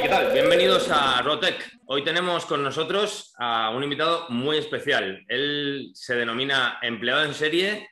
¿qué 0.00 0.08
tal? 0.08 0.32
Bienvenidos 0.32 0.88
a 0.90 1.20
Rotec. 1.20 1.78
Hoy 1.84 2.02
tenemos 2.02 2.46
con 2.46 2.62
nosotros 2.62 3.34
a 3.36 3.70
un 3.76 3.84
invitado 3.84 4.26
muy 4.30 4.56
especial. 4.56 5.22
Él 5.28 5.90
se 5.92 6.14
denomina 6.14 6.78
empleado 6.80 7.24
en 7.24 7.34
serie 7.34 7.90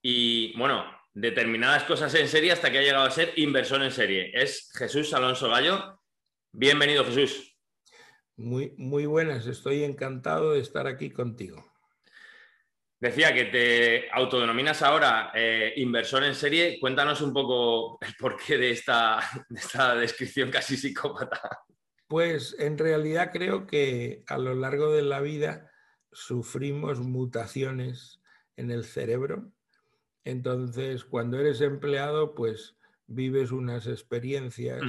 y, 0.00 0.56
bueno, 0.56 0.86
determinadas 1.12 1.84
cosas 1.84 2.14
en 2.14 2.28
serie 2.28 2.52
hasta 2.52 2.72
que 2.72 2.78
ha 2.78 2.82
llegado 2.82 3.04
a 3.04 3.10
ser 3.10 3.34
inversor 3.36 3.82
en 3.82 3.90
serie. 3.90 4.30
Es 4.32 4.70
Jesús 4.74 5.12
Alonso 5.12 5.50
Gallo. 5.50 6.00
Bienvenido, 6.50 7.04
Jesús. 7.04 7.54
Muy, 8.36 8.72
muy 8.78 9.04
buenas, 9.04 9.46
estoy 9.46 9.84
encantado 9.84 10.52
de 10.52 10.60
estar 10.60 10.86
aquí 10.86 11.10
contigo. 11.10 11.73
Decía 13.04 13.34
que 13.34 13.44
te 13.44 14.10
autodenominas 14.12 14.80
ahora 14.80 15.30
eh, 15.34 15.74
inversor 15.76 16.24
en 16.24 16.34
serie. 16.34 16.80
Cuéntanos 16.80 17.20
un 17.20 17.34
poco 17.34 17.98
el 18.00 18.14
porqué 18.18 18.56
de 18.56 18.70
esta, 18.70 19.20
de 19.50 19.60
esta 19.60 19.94
descripción 19.94 20.50
casi 20.50 20.78
psicópata. 20.78 21.38
Pues 22.08 22.56
en 22.58 22.78
realidad 22.78 23.28
creo 23.30 23.66
que 23.66 24.24
a 24.26 24.38
lo 24.38 24.54
largo 24.54 24.90
de 24.90 25.02
la 25.02 25.20
vida 25.20 25.70
sufrimos 26.12 27.00
mutaciones 27.00 28.22
en 28.56 28.70
el 28.70 28.84
cerebro. 28.84 29.52
Entonces, 30.24 31.04
cuando 31.04 31.38
eres 31.38 31.60
empleado, 31.60 32.34
pues 32.34 32.78
vives 33.06 33.52
unas 33.52 33.86
experiencias 33.86 34.80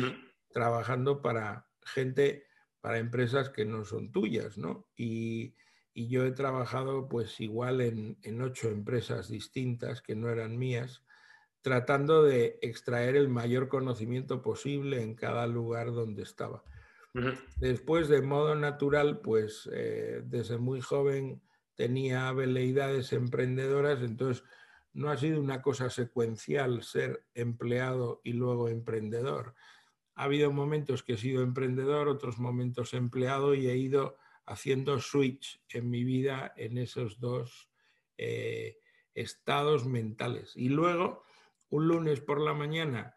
trabajando 0.53 1.21
para 1.21 1.67
gente, 1.83 2.47
para 2.79 2.97
empresas 2.97 3.49
que 3.49 3.65
no 3.65 3.83
son 3.83 4.13
tuyas, 4.13 4.57
¿no? 4.57 4.87
Y, 4.95 5.53
y 5.97 6.09
yo 6.09 6.25
he 6.25 6.31
trabajado 6.31 7.07
pues 7.07 7.39
igual 7.39 7.79
en, 7.79 8.41
ocho 8.41 8.67
empresas 8.67 9.29
distintas 9.29 10.01
que 10.01 10.13
no 10.13 10.29
eran 10.29 10.57
mías, 10.57 11.03
tratando 11.61 12.21
de 12.21 12.59
extraer 12.61 13.15
el 13.15 13.29
mayor 13.29 13.69
conocimiento 13.69 14.41
posible 14.41 15.01
en 15.01 15.15
cada 15.15 15.47
lugar 15.47 15.93
donde 15.93 16.21
estaba. 16.21 16.63
Después, 17.55 18.09
de 18.09 18.21
modo 18.21 18.55
natural, 18.55 19.21
pues 19.21 19.69
eh, 19.71 20.21
desde 20.25 20.57
muy 20.57 20.81
joven 20.81 21.41
tenía 21.75 22.29
veleidades 22.33 23.13
emprendedoras, 23.13 24.01
entonces 24.01 24.43
no 24.91 25.09
ha 25.09 25.15
sido 25.15 25.39
una 25.39 25.61
cosa 25.61 25.89
secuencial 25.89 26.83
ser 26.83 27.25
empleado 27.33 28.19
y 28.25 28.33
luego 28.33 28.67
emprendedor. 28.67 29.55
Ha 30.15 30.25
habido 30.25 30.51
momentos 30.51 31.03
que 31.03 31.13
he 31.13 31.17
sido 31.17 31.41
emprendedor, 31.41 32.09
otros 32.09 32.37
momentos 32.37 32.93
empleado 32.93 33.55
y 33.55 33.69
he 33.69 33.77
ido 33.77 34.17
haciendo 34.45 34.99
switch 34.99 35.61
en 35.69 35.89
mi 35.89 36.03
vida 36.03 36.53
en 36.57 36.77
esos 36.77 37.19
dos 37.19 37.69
eh, 38.17 38.77
estados 39.13 39.85
mentales. 39.85 40.53
Y 40.55 40.69
luego, 40.69 41.23
un 41.69 41.87
lunes 41.87 42.21
por 42.21 42.39
la 42.41 42.53
mañana, 42.53 43.15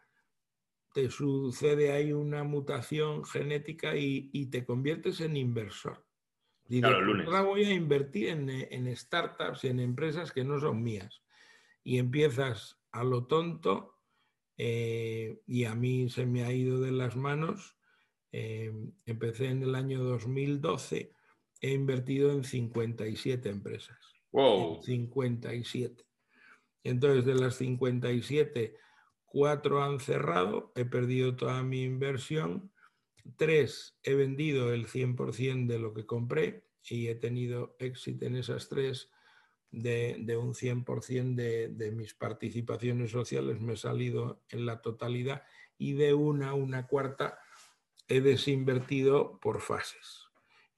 te 0.93 1.11
sucede 1.11 1.93
ahí 1.93 2.13
una 2.13 2.45
mutación 2.45 3.25
genética 3.25 3.97
y, 3.97 4.47
te 4.47 4.65
conviertes 4.65 5.21
en 5.21 5.37
inversor. 5.37 6.05
Y 6.69 6.81
claro, 6.81 7.03
lunes. 7.03 7.27
ahora 7.27 7.43
voy 7.43 7.65
a 7.65 7.73
invertir 7.73 8.29
en, 8.29 8.51
en 8.51 8.95
startups, 8.97 9.65
en 9.65 9.81
empresas 9.81 10.33
que 10.33 10.45
no 10.45 10.59
son 10.59 10.83
mías. 10.83 11.23
Y 11.85 11.99
empiezas 11.99 12.79
a 12.91 13.05
lo 13.05 13.27
tonto 13.27 13.99
eh, 14.57 15.41
y 15.47 15.65
a 15.65 15.75
mí 15.75 16.11
se 16.11 16.27
me 16.27 16.43
ha 16.45 16.53
ido 16.53 16.81
de 16.81 16.91
las 16.91 17.17
manos. 17.17 17.77
Eh, 18.33 18.73
empecé 19.07 19.47
en 19.47 19.63
el 19.63 19.75
año 19.75 20.03
2012 20.03 21.15
he 21.61 21.73
invertido 21.73 22.33
en 22.33 22.45
57 22.45 23.49
empresas. 23.49 23.99
Wow. 24.33 24.83
57. 24.83 26.05
Entonces, 26.85 27.25
de 27.25 27.35
las 27.35 27.57
57, 27.57 28.77
cuatro 29.25 29.83
han 29.83 30.01
cerrado, 30.01 30.73
he 30.75 30.85
perdido 30.85 31.37
toda 31.37 31.63
mi 31.63 31.83
inversión, 31.83 32.71
tres 33.37 33.99
he 34.03 34.15
vendido 34.15 34.73
el 34.73 34.87
100% 34.87 35.67
de 35.67 35.79
lo 35.79 35.93
que 35.93 36.07
compré 36.07 36.65
y 36.89 37.09
he 37.09 37.15
tenido 37.15 37.77
éxito 37.79 38.27
en 38.27 38.37
esas 38.37 38.69
tres. 38.69 39.11
De, 39.71 40.17
un 40.41 40.55
100% 40.55 41.35
de, 41.35 41.69
de 41.69 41.93
mis 41.93 42.15
participaciones 42.15 43.11
sociales 43.11 43.61
me 43.61 43.75
he 43.75 43.77
salido 43.77 44.41
en 44.49 44.65
la 44.65 44.81
totalidad 44.81 45.43
y 45.77 45.93
de 45.93 46.15
una, 46.15 46.55
una 46.55 46.87
cuarta 46.87 47.39
he 48.09 48.23
desinvertido 48.23 49.39
por 49.41 49.61
fases 49.61 50.28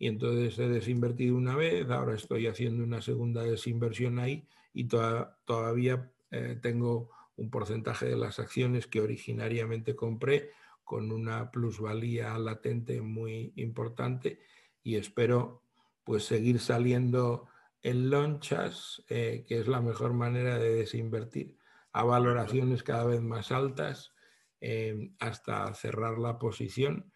y 0.00 0.08
entonces 0.08 0.58
he 0.58 0.66
desinvertido 0.66 1.36
una 1.36 1.54
vez, 1.54 1.88
ahora 1.90 2.14
estoy 2.14 2.46
haciendo 2.46 2.82
una 2.82 3.02
segunda 3.02 3.42
desinversión 3.42 4.18
ahí 4.18 4.48
y 4.72 4.84
todavía 4.84 6.10
eh, 6.30 6.58
tengo 6.62 7.10
un 7.36 7.50
porcentaje 7.50 8.06
de 8.06 8.16
las 8.16 8.38
acciones 8.38 8.86
que 8.86 9.02
originariamente 9.02 9.94
compré 9.94 10.52
con 10.84 11.12
una 11.12 11.50
plusvalía 11.50 12.38
latente 12.38 13.02
muy 13.02 13.52
importante 13.56 14.40
y 14.82 14.96
espero 14.96 15.64
pues 16.02 16.24
seguir 16.24 16.60
saliendo 16.60 17.48
en 17.82 18.08
lonchas, 18.08 19.04
eh, 19.10 19.44
que 19.46 19.58
es 19.58 19.68
la 19.68 19.82
mejor 19.82 20.14
manera 20.14 20.58
de 20.58 20.76
desinvertir, 20.76 21.58
a 21.92 22.04
valoraciones 22.04 22.82
cada 22.82 23.04
vez 23.04 23.20
más 23.20 23.52
altas 23.52 24.14
eh, 24.62 25.10
hasta 25.18 25.74
cerrar 25.74 26.18
la 26.18 26.38
posición 26.38 27.12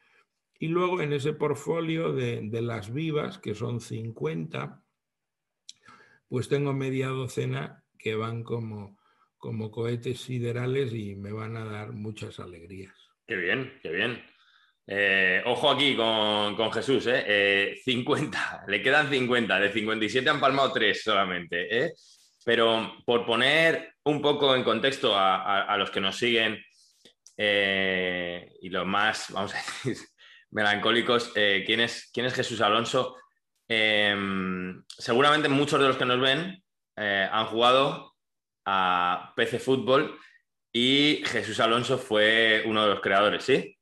y 0.59 0.69
luego 0.69 1.01
en 1.01 1.13
ese 1.13 1.33
portfolio 1.33 2.13
de, 2.13 2.49
las 2.63 2.93
vivas, 2.93 3.39
que 3.39 3.55
son 3.55 3.81
50, 3.81 4.83
pues 6.29 6.49
tengo 6.49 6.73
media 6.73 7.09
docena 7.09 7.85
que 7.99 8.15
van 8.15 8.43
como, 8.43 8.99
como 9.37 9.71
cohetes 9.71 10.21
siderales 10.21 10.93
y 10.93 11.17
me 11.17 11.33
van 11.33 11.57
a 11.57 11.65
dar 11.65 11.93
muchas 11.93 12.39
alegrías. 12.39 12.95
Qué 13.27 13.37
bien, 13.37 13.79
qué 13.83 13.91
bien. 13.91 14.23
Eh, 14.87 15.43
ojo 15.47 15.71
aquí 15.71 15.97
con, 15.97 16.73
Jesús, 16.73 17.07
¿eh? 17.09 17.81
50, 17.85 18.39
eh, 18.39 18.65
le 18.71 18.83
quedan 18.83 19.11
50, 19.11 19.61
de 19.61 19.73
57 19.73 20.29
han 20.29 20.41
palmado 20.41 20.73
3 20.73 21.03
solamente. 21.03 21.85
¿eh? 21.85 21.93
Pero 22.45 22.99
por 23.05 23.25
poner 23.25 23.95
un 24.05 24.21
poco 24.21 24.55
en 24.55 24.63
contexto 24.63 25.17
a, 25.17 25.63
a 25.63 25.77
los 25.79 25.91
que 25.91 26.01
nos 26.01 26.17
siguen 26.17 26.63
y 27.37 28.69
los 28.69 28.87
más, 28.87 29.33
vamos 29.33 29.55
a 29.55 29.57
decir, 29.57 29.97
melancólicos, 30.55 31.33
eh, 31.35 31.63
¿quién, 31.67 31.81
es, 31.81 32.11
¿quién, 32.13 32.27
es, 32.27 32.35
Jesús 32.35 32.61
Alonso? 32.61 33.17
Em, 33.69 34.83
seguramente 34.89 35.49
muchos 35.49 35.81
de 35.81 35.89
los 35.89 35.97
que 35.97 36.05
nos 36.05 36.21
ven 36.21 36.63
eh, 36.97 37.29
han 37.31 37.47
jugado 37.47 38.15
a 38.65 39.33
PC 39.37 39.59
Fútbol 39.59 40.19
y 40.73 41.23
Jesús 41.25 41.61
Alonso 41.61 41.99
fue 41.99 42.63
uno 42.67 42.83
de 42.83 42.91
los 42.91 43.01
creadores, 43.01 43.45
¿sí? 43.45 43.77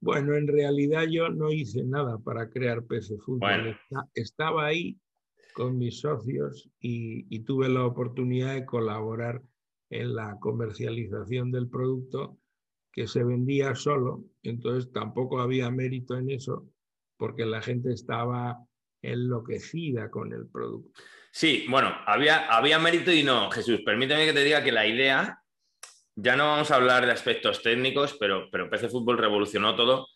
Bueno, 0.00 0.34
en 0.34 0.46
realidad 0.46 1.04
yo 1.10 1.30
no 1.30 1.50
hice 1.50 1.84
nada 1.84 2.18
para 2.18 2.48
crear 2.48 2.84
PC 2.84 3.18
Fútbol. 3.18 3.78
Estaba 4.14 4.66
ahí 4.66 4.98
con 5.54 5.78
mis 5.78 6.00
socios 6.00 6.70
y, 6.80 7.40
tuve 7.40 7.68
la 7.68 7.86
oportunidad 7.86 8.54
de 8.54 8.66
colaborar 8.66 9.42
en 9.90 10.14
la 10.14 10.38
comercialización 10.40 11.50
del 11.52 11.68
producto 11.68 12.38
que 12.94 13.08
se 13.08 13.24
vendía 13.24 13.74
solo, 13.74 14.24
entonces 14.44 14.92
tampoco 14.92 15.40
había 15.40 15.68
mérito 15.70 16.16
en 16.16 16.30
eso, 16.30 16.70
porque 17.16 17.44
la 17.44 17.60
gente 17.60 17.92
estaba 17.92 18.56
enloquecida 19.02 20.10
con 20.10 20.32
el 20.32 20.46
producto. 20.46 21.00
Sí, 21.32 21.66
bueno, 21.68 21.92
había, 22.06 22.46
había 22.46 22.78
mérito 22.78 23.10
y 23.10 23.24
no, 23.24 23.50
Jesús, 23.50 23.80
permíteme 23.84 24.26
que 24.26 24.32
te 24.32 24.44
diga 24.44 24.62
que 24.62 24.70
la 24.70 24.86
idea, 24.86 25.42
ya 26.14 26.36
no 26.36 26.46
vamos 26.46 26.70
a 26.70 26.76
hablar 26.76 27.04
de 27.04 27.10
aspectos 27.10 27.60
técnicos, 27.62 28.16
pero, 28.18 28.48
pero 28.52 28.70
PC 28.70 28.88
Fútbol 28.88 29.18
revolucionó 29.18 29.74
todo 29.74 30.06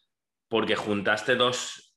porque 0.48 0.76
juntaste 0.76 1.34
dos, 1.34 1.96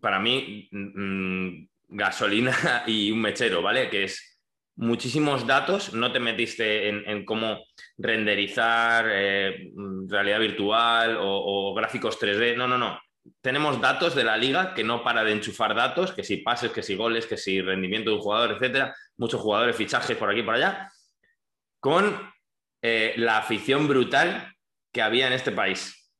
para 0.00 0.18
mí, 0.18 0.68
mm, 0.72 1.68
gasolina 1.88 2.56
y 2.86 3.10
un 3.10 3.20
mechero, 3.20 3.60
¿vale? 3.60 3.90
Que 3.90 4.04
es 4.04 4.35
muchísimos 4.76 5.46
datos, 5.46 5.94
no 5.94 6.12
te 6.12 6.20
metiste 6.20 6.88
en, 6.88 7.24
cómo 7.24 7.64
renderizar 7.96 9.06
eh, 9.10 9.72
realidad 10.06 10.38
virtual 10.38 11.16
o, 11.20 11.74
gráficos 11.74 12.20
3D, 12.20 12.56
no, 12.56 12.68
no, 12.68 12.78
no. 12.78 13.00
Tenemos 13.40 13.80
datos 13.80 14.14
de 14.14 14.22
la 14.22 14.36
liga 14.36 14.72
que 14.72 14.84
no 14.84 15.02
para 15.02 15.24
de 15.24 15.32
enchufar 15.32 15.74
datos, 15.74 16.12
que 16.12 16.22
si 16.22 16.38
pases, 16.38 16.70
que 16.70 16.82
si 16.82 16.94
goles, 16.94 17.26
que 17.26 17.36
si 17.36 17.60
rendimiento 17.60 18.10
de 18.10 18.16
un 18.16 18.22
jugador, 18.22 18.52
etcétera, 18.52 18.94
muchos 19.16 19.40
jugadores, 19.40 19.74
fichajes 19.74 20.16
por 20.16 20.30
aquí 20.30 20.40
y 20.40 20.44
por 20.44 20.54
allá, 20.54 20.88
con 21.80 22.32
eh, 22.82 23.14
la 23.16 23.38
afición 23.38 23.88
brutal 23.88 24.54
que 24.92 25.02
había 25.02 25.26
en 25.26 25.32
este 25.32 25.50
país. 25.50 26.12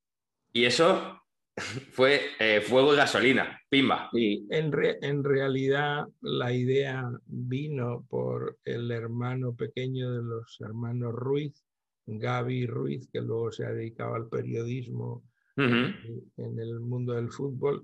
Y 0.53 0.65
eso 0.65 1.23
fue 1.93 2.21
eh, 2.39 2.61
fuego 2.61 2.93
y 2.93 2.97
gasolina, 2.97 3.61
pimba. 3.69 4.11
En, 4.13 4.73
en 5.03 5.25
realidad 5.25 6.07
la 6.21 6.53
idea 6.53 7.09
vino 7.27 8.05
por 8.09 8.59
el 8.65 8.91
hermano 8.91 9.55
pequeño 9.55 10.13
de 10.13 10.23
los 10.23 10.61
hermanos 10.61 11.15
Ruiz, 11.15 11.65
Gaby 12.07 12.67
Ruiz, 12.67 13.09
que 13.11 13.21
luego 13.21 13.51
se 13.51 13.65
ha 13.65 13.71
dedicado 13.71 14.15
al 14.15 14.29
periodismo 14.29 15.25
en 15.57 16.59
el 16.59 16.81
mundo 16.81 17.15
del 17.15 17.31
fútbol. 17.31 17.83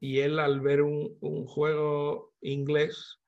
Y 0.00 0.20
él 0.20 0.38
al 0.38 0.60
ver 0.60 0.82
un, 0.82 1.16
un 1.20 1.46
juego 1.46 2.32
inglés, 2.40 3.18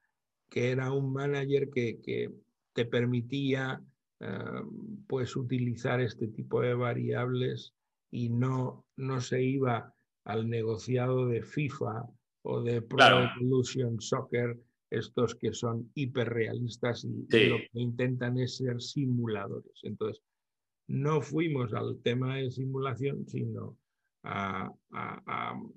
que 0.48 0.70
era 0.70 0.90
un 0.92 1.12
manager 1.12 1.68
que, 1.70 2.00
que 2.00 2.30
te 2.72 2.86
permitía 2.86 3.82
eh, 4.20 4.62
pues 5.06 5.36
utilizar 5.36 6.00
este 6.00 6.28
tipo 6.28 6.60
de 6.60 6.74
variables 6.74 7.74
y 8.10 8.30
no, 8.30 8.84
no 8.96 9.20
se 9.20 9.42
iba 9.42 9.94
al 10.24 10.48
negociado 10.48 11.26
de 11.26 11.42
FIFA 11.42 12.04
o 12.42 12.62
de 12.62 12.82
Pro 12.82 13.24
Evolution 13.36 14.00
Soccer, 14.00 14.58
estos 14.90 15.34
que 15.34 15.52
son 15.52 15.90
hiperrealistas 15.94 17.04
y, 17.04 17.26
y 17.30 17.48
lo 17.48 17.56
que 17.58 17.80
intentan 17.80 18.38
es 18.38 18.56
ser 18.56 18.80
simuladores. 18.80 19.80
Entonces, 19.82 20.22
no 20.88 21.20
fuimos 21.20 21.74
al 21.74 22.00
tema 22.02 22.36
de 22.36 22.50
simulación, 22.50 23.26
sino 23.26 23.76
a, 24.24 24.72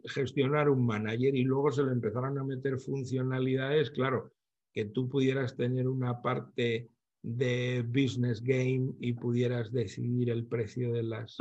gestionar 0.06 0.70
un 0.70 0.86
manager 0.86 1.36
y 1.36 1.44
luego 1.44 1.72
se 1.72 1.84
le 1.84 1.92
empezaron 1.92 2.38
a 2.38 2.44
meter 2.44 2.80
funcionalidades, 2.80 3.92
claro, 3.92 4.32
que 4.74 4.86
tú 4.86 5.10
pudieras 5.10 5.56
tener 5.56 5.88
una 5.88 6.22
parte 6.22 6.90
de 7.22 7.84
business 7.88 8.42
game 8.42 8.94
y 9.00 9.14
pudieras 9.14 9.72
decidir 9.72 10.30
el 10.30 10.46
precio 10.46 10.92
de 10.92 11.04
las, 11.04 11.38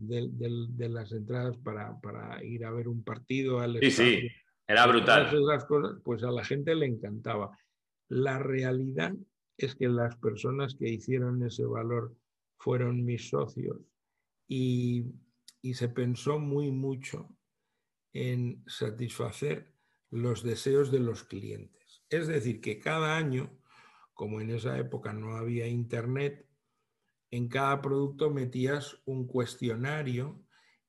de, 0.00 0.88
las 0.88 1.12
entradas 1.12 1.56
para, 1.58 2.44
ir 2.44 2.64
a 2.64 2.72
ver 2.72 2.88
un 2.88 3.04
partido. 3.04 3.60
Al 3.60 3.78
sí, 3.80 3.90
sí, 3.90 4.28
era 4.66 4.86
brutal. 4.86 5.26
esas 5.26 5.64
cosas, 5.66 6.00
pues 6.04 6.22
a 6.24 6.30
la 6.30 6.44
gente 6.44 6.74
le 6.74 6.86
encantaba. 6.86 7.56
La 8.08 8.38
realidad 8.38 9.14
es 9.56 9.74
que 9.74 9.88
las 9.88 10.16
personas 10.16 10.74
que 10.74 10.88
hicieron 10.88 11.42
ese 11.44 11.64
valor 11.64 12.16
fueron 12.58 13.04
mis 13.04 13.28
socios 13.28 13.78
y, 14.48 15.04
se 15.74 15.88
pensó 15.88 16.38
muy 16.38 16.70
mucho 16.70 17.28
en 18.12 18.64
satisfacer 18.66 19.74
los 20.10 20.42
deseos 20.42 20.90
de 20.90 21.00
los 21.00 21.22
clientes. 21.24 22.02
Es 22.08 22.26
decir, 22.26 22.60
que 22.60 22.78
cada 22.78 23.16
año, 23.16 23.60
como 24.14 24.40
en 24.40 24.50
esa 24.50 24.78
época 24.78 25.12
no 25.12 25.36
había 25.36 25.68
internet, 25.68 26.49
en 27.30 27.48
cada 27.48 27.80
producto 27.82 28.30
metías 28.30 28.98
un 29.04 29.26
cuestionario 29.26 30.42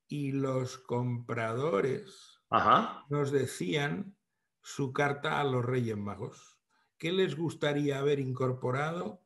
y 0.08 0.32
los 0.32 0.78
compradores 0.78 2.42
nos 3.10 3.32
decían 3.32 4.16
su 4.62 4.92
carta 4.92 5.40
a 5.40 5.44
los 5.44 5.64
Reyes 5.64 5.98
Magos. 5.98 6.60
¿Qué 6.98 7.12
les 7.12 7.36
gustaría 7.36 8.00
haber 8.00 8.20
incorporado 8.20 9.22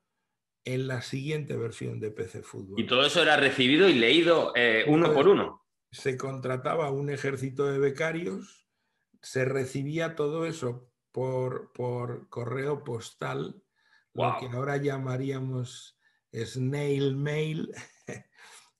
en 0.65 0.87
la 0.87 1.01
siguiente 1.01 1.55
versión 1.55 1.99
de 1.99 2.11
PC 2.11 2.41
Fútbol. 2.41 2.79
Y 2.79 2.87
todo 2.87 3.05
eso 3.05 3.21
era 3.21 3.37
recibido 3.37 3.87
y 3.87 3.93
leído 3.93 4.51
eh, 4.55 4.83
uno 4.87 5.13
por 5.13 5.27
uno. 5.27 5.63
Se 5.91 6.17
contrataba 6.17 6.89
un 6.89 7.09
ejército 7.09 7.67
de 7.67 7.77
becarios, 7.77 8.67
se 9.21 9.45
recibía 9.45 10.15
todo 10.15 10.45
eso 10.45 10.89
por, 11.11 11.71
por 11.71 12.27
correo 12.29 12.83
postal, 12.83 13.63
lo 14.13 14.35
que 14.39 14.47
ahora 14.47 14.77
llamaríamos 14.77 15.97
snail 16.45 17.15
mail. 17.15 17.73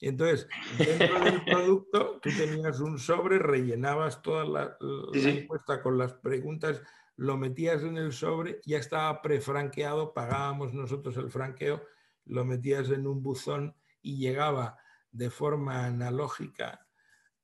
Entonces, 0.01 0.47
dentro 0.77 1.23
del 1.23 1.43
producto, 1.45 2.19
tú 2.21 2.29
tenías 2.37 2.79
un 2.79 2.99
sobre, 2.99 3.39
rellenabas 3.39 4.21
toda 4.21 4.45
la, 4.45 4.77
la 4.79 5.81
con 5.81 5.97
las 5.97 6.13
preguntas 6.13 6.81
lo 7.17 7.37
metías 7.37 7.83
en 7.83 7.97
el 7.97 8.11
sobre, 8.11 8.59
ya 8.65 8.77
estaba 8.77 9.21
prefranqueado, 9.21 10.13
pagábamos 10.13 10.73
nosotros 10.73 11.15
el 11.17 11.29
franqueo, 11.29 11.81
lo 12.25 12.43
metías 12.43 12.89
en 12.89 13.07
un 13.07 13.23
buzón 13.23 13.75
y 14.01 14.17
llegaba 14.17 14.77
de 15.11 15.29
forma 15.29 15.85
analógica 15.85 16.85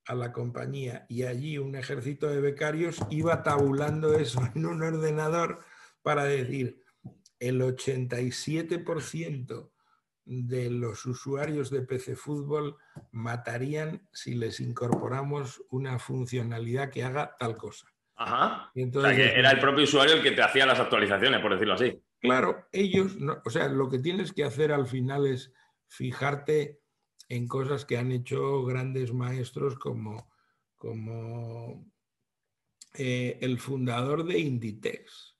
a 0.06 0.16
la 0.16 0.34
compañía 0.34 1.06
y 1.08 1.24
allí 1.24 1.58
un 1.58 1.76
ejército 1.76 2.28
de 2.28 2.42
becarios 2.42 3.00
iba 3.10 3.44
tabulando 3.44 4.14
eso 4.16 4.42
en 4.56 4.66
un 4.66 4.82
ordenador 4.82 5.60
para 6.02 6.26
decir 6.26 6.84
el 7.40 7.62
87% 7.62 9.72
de 10.34 10.70
los 10.70 11.06
usuarios 11.06 11.70
de 11.70 11.82
PC 11.82 12.16
Fútbol 12.16 12.78
matarían 13.12 14.08
si 14.14 14.34
les 14.34 14.62
incorporamos 14.62 15.62
una 15.70 16.00
funcionalidad 16.00 16.90
que 16.90 17.04
haga 17.04 17.36
tal 17.38 17.58
cosa. 17.58 17.88
Ajá. 18.16 18.72
Entonces, 18.74 19.34
era 19.36 19.52
el 19.52 19.60
propio 19.60 19.84
usuario 19.84 20.16
el 20.16 20.24
que 20.24 20.32
te 20.32 20.42
hacía 20.42 20.66
las 20.66 20.80
actualizaciones, 20.80 21.42
por 21.42 21.52
decirlo 21.52 21.74
así. 21.74 22.02
Claro, 22.22 22.66
ellos, 22.72 23.18
o 23.44 23.50
sea, 23.50 23.68
lo 23.68 23.90
que 23.90 24.00
tienes 24.00 24.32
que 24.32 24.46
hacer 24.46 24.72
al 24.72 24.88
final 24.88 25.28
es 25.28 25.52
fijarte 25.90 26.80
en 27.28 27.50
cosas 27.50 27.84
que 27.84 27.98
han 27.98 28.14
hecho 28.14 28.64
grandes 28.64 29.12
maestros 29.12 29.78
como, 29.78 30.32
como 30.78 31.92
eh, 32.94 33.38
el 33.42 33.60
fundador 33.60 34.24
de 34.24 34.40
Inditex. 34.40 35.36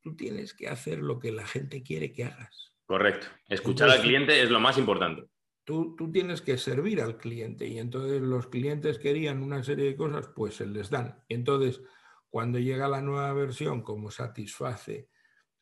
Tú 0.00 0.16
tienes 0.16 0.52
que 0.52 0.66
hacer 0.66 0.98
lo 0.98 1.20
que 1.20 1.30
la 1.30 1.46
gente 1.46 1.84
quiere 1.84 2.12
que 2.12 2.24
hagas. 2.24 2.73
Correcto. 2.86 3.26
Escuchar 3.48 3.90
al 3.90 4.00
cliente 4.00 4.42
es 4.42 4.50
lo 4.50 4.60
más 4.60 4.78
importante 4.78 5.28
tú, 5.64 5.96
tienes 6.12 6.42
que 6.42 6.58
servir 6.58 7.00
al 7.00 7.16
cliente 7.16 7.66
y 7.66 7.78
entonces 7.78 8.20
los 8.20 8.46
clientes 8.48 8.98
querían 8.98 9.42
una 9.42 9.64
serie 9.64 9.86
de 9.86 9.96
cosas, 9.96 10.28
pues 10.28 10.56
se 10.56 10.66
les 10.66 10.90
dan. 10.90 11.22
Entonces, 11.28 11.82
cuando 12.28 12.58
llega 12.58 12.88
la 12.88 13.00
nueva 13.00 13.32
versión, 13.32 13.82
como 13.82 14.10
satisface 14.10 15.08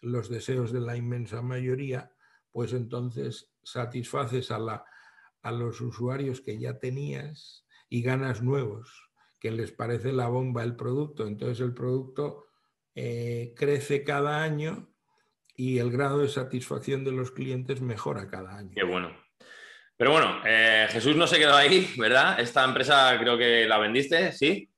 los 0.00 0.28
deseos 0.28 0.72
de 0.72 0.80
la 0.80 0.96
inmensa 0.96 1.42
mayoría, 1.42 2.12
pues 2.50 2.72
entonces 2.72 3.52
satisfaces 3.62 4.50
a, 4.50 4.58
la, 4.58 4.84
a 5.42 5.52
los 5.52 5.80
usuarios 5.80 6.40
que 6.40 6.58
ya 6.58 6.78
tenías 6.78 7.64
y 7.88 8.02
ganas 8.02 8.42
nuevos, 8.42 9.10
que 9.38 9.52
les 9.52 9.70
parece 9.70 10.12
la 10.12 10.28
bomba 10.28 10.64
el 10.64 10.74
producto. 10.74 11.26
Entonces 11.26 11.60
el 11.60 11.72
producto 11.72 12.46
eh, 12.94 13.54
crece 13.56 14.02
cada 14.02 14.42
año 14.42 14.91
y 15.54 15.78
el 15.78 15.90
grado 15.90 16.18
de 16.18 16.28
satisfacción 16.28 17.04
de 17.04 17.12
los 17.12 17.30
clientes 17.30 17.80
mejora 17.80 18.28
cada 18.28 18.56
año. 18.56 18.72
Qué 18.74 18.84
bueno. 18.84 19.10
Pero 19.96 20.12
bueno, 20.12 20.40
eh, 20.44 20.86
Jesús 20.90 21.14
no 21.16 21.26
se 21.26 21.38
quedó 21.38 21.54
ahí, 21.54 21.88
¿verdad? 21.96 22.40
Esta 22.40 22.64
empresa 22.64 23.16
creo 23.20 23.38
que 23.38 23.66
la 23.66 23.78
vendiste, 23.78 24.32
¿sí? 24.32 24.68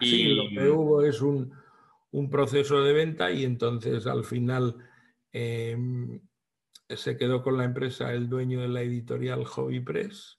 Y... 0.00 0.06
Sí, 0.06 0.24
lo 0.34 0.48
que 0.48 0.68
hubo 0.68 1.02
es 1.04 1.20
un, 1.20 1.52
proceso 2.30 2.82
de 2.82 2.92
venta 2.92 3.30
y 3.30 3.44
entonces 3.44 4.06
al 4.06 4.24
final 4.24 4.76
em, 5.30 6.20
se 6.88 7.16
quedó 7.16 7.42
con 7.42 7.58
la 7.58 7.64
empresa 7.64 8.12
el 8.12 8.28
dueño 8.28 8.60
de 8.60 8.68
la 8.68 8.82
editorial 8.82 9.44
Hobby 9.44 9.80
Press. 9.80 10.38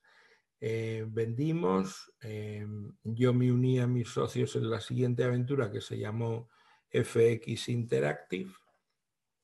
Eh, 0.60 1.06
vendimos, 1.08 2.12
em, 2.20 2.92
yo 3.04 3.34
me 3.34 3.50
uní 3.50 3.80
a 3.80 3.88
mis 3.88 4.10
socios 4.10 4.58
en 4.58 4.70
la 4.70 4.82
siguiente 4.82 5.24
aventura 5.24 5.72
que 5.72 5.80
se 5.80 5.98
llamó 5.98 6.50
FX 6.92 7.70
Interactive. 7.70 8.52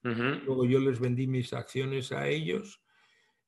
Luego 0.06 0.66
yo 0.66 0.80
les 0.80 1.00
vendí 1.00 1.25
mis 1.25 1.52
acciones 1.54 2.12
a 2.12 2.28
ellos 2.28 2.80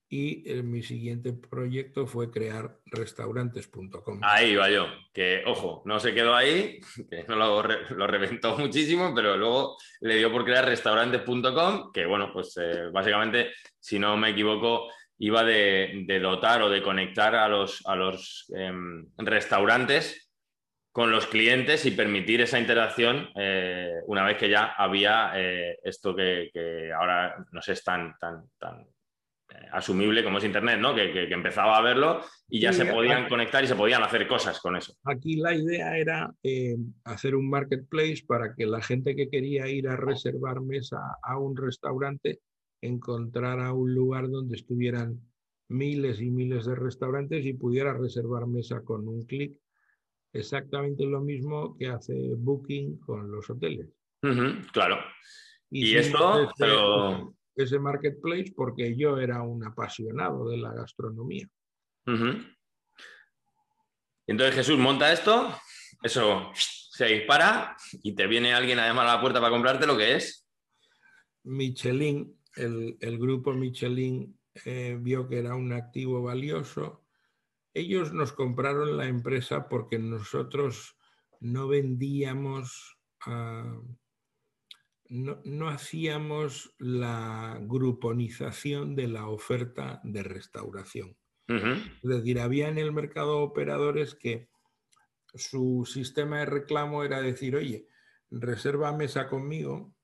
y 0.09 0.49
eh, 0.49 0.63
mi 0.63 0.81
siguiente 0.81 1.33
proyecto 1.33 2.07
fue 2.07 2.31
crear 2.31 2.79
restaurantes.com. 2.85 4.21
Ahí 4.23 4.55
va 4.55 4.69
yo, 4.69 4.87
que 5.13 5.43
ojo, 5.45 5.83
no 5.85 5.99
se 5.99 6.13
quedó 6.13 6.35
ahí, 6.35 6.79
que 7.09 7.25
no 7.27 7.35
lo, 7.35 7.61
reventó 8.07 8.57
muchísimo, 8.57 9.13
pero 9.13 9.37
luego 9.37 9.77
le 10.01 10.15
dio 10.15 10.31
por 10.31 10.45
crear 10.45 10.65
restaurantes.com, 10.65 11.91
que 11.91 12.05
bueno, 12.05 12.31
pues 12.33 12.57
eh, 12.57 12.89
básicamente, 12.91 13.51
si 13.79 13.99
no 13.99 14.17
me 14.17 14.29
equivoco, 14.29 14.87
iba 15.19 15.43
de, 15.43 16.05
dotar 16.21 16.61
o 16.61 16.69
de 16.69 16.81
conectar 16.81 17.35
a 17.35 17.47
los, 17.47 17.85
a 17.85 17.95
los 17.95 18.51
em, 18.55 19.05
restaurantes 19.17 20.26
con 20.97 21.11
los 21.11 21.27
clientes 21.27 21.85
y 21.85 21.91
permitir 21.91 22.41
esa 22.41 22.59
interacción 22.59 23.29
eh, 23.35 24.01
una 24.07 24.23
vez 24.23 24.35
que 24.35 24.49
ya 24.49 24.73
había 24.75 25.31
esto 25.83 26.15
que, 26.15 26.49
que, 26.51 26.91
ahora 26.91 27.45
no 27.51 27.61
sé, 27.61 27.73
es 27.73 27.83
tan, 27.83 28.15
tan, 28.17 28.49
tan 28.57 28.87
asumible 29.71 30.23
como 30.23 30.39
es 30.39 30.43
Internet, 30.43 30.79
¿no? 30.79 30.95
Que, 30.95 31.31
empezaba 31.31 31.77
a 31.77 31.81
verlo 31.81 32.21
y 32.49 32.59
ya 32.59 32.73
se 32.73 32.85
podían 32.85 33.29
conectar 33.29 33.63
y 33.63 33.67
se 33.67 33.75
podían 33.75 34.01
hacer 34.01 34.27
cosas 34.27 34.59
con 34.59 34.75
eso. 34.75 34.95
Aquí 35.03 35.35
la 35.35 35.53
idea 35.53 35.97
era 35.99 36.33
eh, 36.41 36.77
hacer 37.03 37.35
un 37.35 37.47
marketplace 37.47 38.23
para 38.27 38.55
que 38.55 38.65
la 38.65 38.81
gente 38.81 39.15
que 39.15 39.29
quería 39.29 39.67
ir 39.67 39.87
a 39.87 39.95
reservar 39.95 40.61
mesa 40.61 40.97
a 41.21 41.37
un 41.37 41.55
restaurante 41.55 42.39
encontrara 42.81 43.71
un 43.71 43.93
lugar 43.93 44.29
donde 44.29 44.55
estuvieran 44.55 45.21
miles 45.69 46.21
y 46.21 46.31
miles 46.31 46.65
de 46.65 46.73
restaurantes 46.73 47.45
y 47.45 47.53
pudiera 47.53 47.93
reservar 47.93 48.47
mesa 48.47 48.81
con 48.81 49.07
un 49.07 49.25
clic. 49.25 49.53
Exactamente 50.37 51.05
lo 51.05 51.21
mismo 51.21 51.75
que 51.77 51.87
hace 51.87 52.13
Booking 52.35 52.99
con 52.99 53.31
los 53.31 53.49
hoteles. 53.49 53.87
claro. 54.71 54.97
Y, 55.69 55.95
esto, 55.95 56.51
pero 56.57 57.33
ese 57.55 57.79
marketplace 57.79 58.53
porque 58.55 58.95
yo 58.95 59.17
era 59.17 59.41
un 59.41 59.65
apasionado 59.65 60.49
de 60.49 60.57
la 60.57 60.73
gastronomía. 60.73 61.47
Entonces 64.27 64.55
Jesús 64.55 64.77
monta 64.77 65.11
esto, 65.11 65.53
eso 66.03 66.51
se 66.53 67.05
dispara 67.05 67.75
y 68.03 68.13
te 68.13 68.27
viene 68.27 68.53
alguien 68.53 68.79
a 68.79 68.87
llamar 68.87 69.07
a 69.07 69.15
la 69.15 69.21
puerta 69.21 69.39
para 69.39 69.51
comprarte 69.51 69.87
lo 69.87 69.97
que 69.97 70.15
es. 70.15 70.47
Michelin, 71.43 72.39
el, 72.55 73.17
grupo 73.17 73.53
Michelin 73.53 74.37
eh, 74.65 74.97
vio 74.99 75.27
que 75.27 75.39
era 75.39 75.55
un 75.55 75.73
activo 75.73 76.21
valioso. 76.21 77.06
Ellos 77.77 78.13
nos 78.13 78.33
compraron 78.33 78.97
la 78.97 79.07
empresa 79.07 79.69
porque 79.69 79.99
nosotros 79.99 80.97
no 81.39 81.67
vendíamos 81.67 82.97
a 83.21 83.79
no, 85.09 85.69
hacíamos 85.69 86.75
la 86.79 87.59
gruponización 87.61 88.95
de 88.95 89.07
la 89.07 89.27
oferta 89.27 90.01
de 90.03 90.23
restauración. 90.23 91.15
Es 91.47 92.01
decir, 92.01 92.41
había 92.41 92.67
en 92.67 92.77
el 92.77 92.91
mercado 92.91 93.39
operadores 93.39 94.15
que 94.15 94.49
su 95.33 95.87
sistema 95.89 96.39
de 96.39 96.45
reclamo 96.45 97.05
era 97.05 97.21
decir, 97.21 97.55
oye, 97.55 97.87
reserva 98.29 98.91
mesa 98.91 99.29
conmigo 99.29 99.95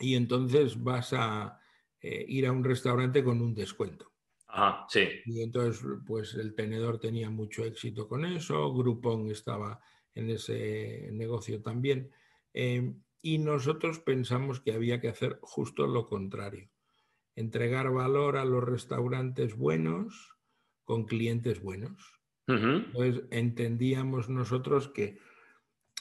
y 0.00 0.14
entonces 0.14 0.82
vas 0.82 1.12
a 1.12 1.60
eh, 2.00 2.24
ir 2.28 2.46
a 2.46 2.52
un 2.52 2.64
restaurante 2.64 3.22
con 3.22 3.42
un 3.42 3.54
descuento. 3.54 4.11
Ajá, 4.54 4.84
sí. 4.90 5.08
Y 5.24 5.42
entonces, 5.42 5.82
pues 6.06 6.34
el 6.34 6.54
tenedor 6.54 6.98
tenía 6.98 7.30
mucho 7.30 7.64
éxito 7.64 8.06
con 8.06 8.26
eso, 8.26 8.72
Groupon 8.74 9.30
estaba 9.30 9.80
en 10.14 10.28
ese 10.28 11.08
negocio 11.10 11.62
también. 11.62 12.10
Em, 12.52 13.02
y 13.22 13.38
nosotros 13.38 14.00
pensamos 14.00 14.60
que 14.60 14.72
había 14.72 15.00
que 15.00 15.08
hacer 15.08 15.38
justo 15.40 15.86
lo 15.86 16.06
contrario, 16.06 16.68
entregar 17.34 17.90
valor 17.90 18.36
a 18.36 18.44
los 18.44 18.62
restaurantes 18.62 19.56
buenos 19.56 20.36
con 20.84 21.04
clientes 21.04 21.62
buenos. 21.62 22.20
Entonces 22.46 23.24
entendíamos 23.30 24.28
nosotros 24.28 24.88
que 24.88 25.18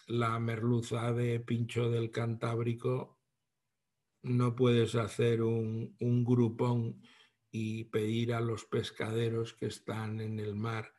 la 0.08 0.38
merluza 0.40 1.14
de 1.14 1.40
pincho 1.40 1.90
del 1.90 2.12
Cantábrico 2.12 3.22
no 4.24 4.56
puedes 4.56 4.96
hacer 4.96 5.44
un, 5.44 5.96
un 6.00 6.26
grupón 6.26 7.02
y 7.52 7.86
pedir 7.86 8.34
a 8.34 8.40
los 8.40 8.66
pescaderos 8.66 9.54
que 9.54 9.68
están 9.68 10.22
en 10.22 10.40
el 10.40 10.56
mar 10.56 10.94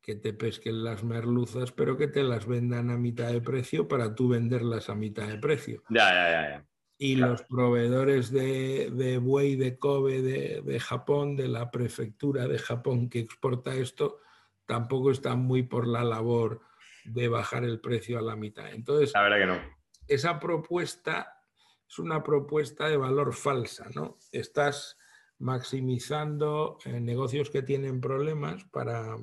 que 0.00 0.16
te 0.16 0.32
pesquen 0.32 0.82
las 0.82 1.04
merluzas, 1.04 1.70
pero 1.70 1.96
que 1.96 2.08
te 2.08 2.24
las 2.24 2.46
vendan 2.46 2.90
a 2.90 2.96
mitad 2.96 3.30
de 3.30 3.40
precio 3.40 3.86
para 3.86 4.14
tú 4.14 4.28
venderlas 4.28 4.90
a 4.90 4.96
mitad 4.96 5.28
de 5.28 5.38
precio. 5.38 5.84
Ya, 5.88 6.10
ya, 6.10 6.50
ya. 6.50 6.66
Y 6.98 7.16
los 7.16 7.42
proveedores 7.42 8.30
de, 8.30 8.90
de 8.92 9.18
buey 9.18 9.56
de 9.56 9.78
Kobe 9.78 10.22
de, 10.22 10.62
de, 10.62 10.80
Japón, 10.80 11.36
de 11.36 11.48
la 11.48 11.70
prefectura 11.70 12.46
de 12.46 12.58
Japón 12.58 13.08
que 13.08 13.20
exporta 13.20 13.74
esto, 13.74 14.20
tampoco 14.66 15.10
están 15.10 15.40
muy 15.40 15.64
por 15.64 15.86
la 15.86 16.04
labor 16.04 16.60
de 17.04 17.28
bajar 17.28 17.64
el 17.64 17.80
precio 17.80 18.18
a 18.18 18.22
la 18.22 18.36
mitad. 18.36 18.72
Entonces, 18.72 19.12
la 19.14 19.22
verdad 19.22 19.38
que 19.38 19.46
no. 19.46 19.82
Esa 20.06 20.38
propuesta 20.38 21.42
es 21.88 21.98
una 21.98 22.22
propuesta 22.22 22.88
de 22.88 22.96
valor 22.96 23.34
falsa, 23.34 23.86
¿no? 23.94 24.18
Estás 24.30 24.96
maximizando 25.42 26.78
eh, 26.84 27.00
negocios 27.00 27.50
que 27.50 27.62
tienen 27.62 28.00
problemas 28.00 28.64
para, 28.66 29.18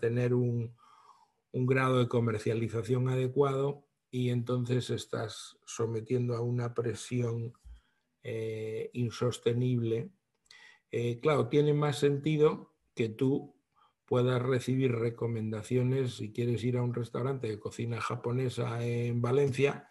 tener 0.00 0.32
un, 0.32 0.74
grado 1.52 1.98
de 1.98 2.08
comercialización 2.08 3.10
adecuado 3.10 3.86
y 4.10 4.30
entonces 4.30 4.88
estás 4.88 5.58
sometiendo 5.66 6.34
a 6.34 6.40
una 6.40 6.72
presión 6.72 7.52
eh, 8.22 8.88
insostenible. 8.94 10.10
Eh, 10.90 11.20
claro, 11.20 11.48
tiene 11.48 11.74
más 11.74 11.98
sentido 11.98 12.74
que 12.94 13.10
tú 13.10 13.54
puedas 14.06 14.40
recibir 14.40 14.92
recomendaciones 14.92 16.14
si 16.14 16.32
quieres 16.32 16.64
ir 16.64 16.78
a 16.78 16.82
un 16.82 16.94
restaurante 16.94 17.48
de 17.48 17.60
cocina 17.60 18.00
japonesa 18.00 18.82
en 18.82 19.20
Valencia 19.20 19.90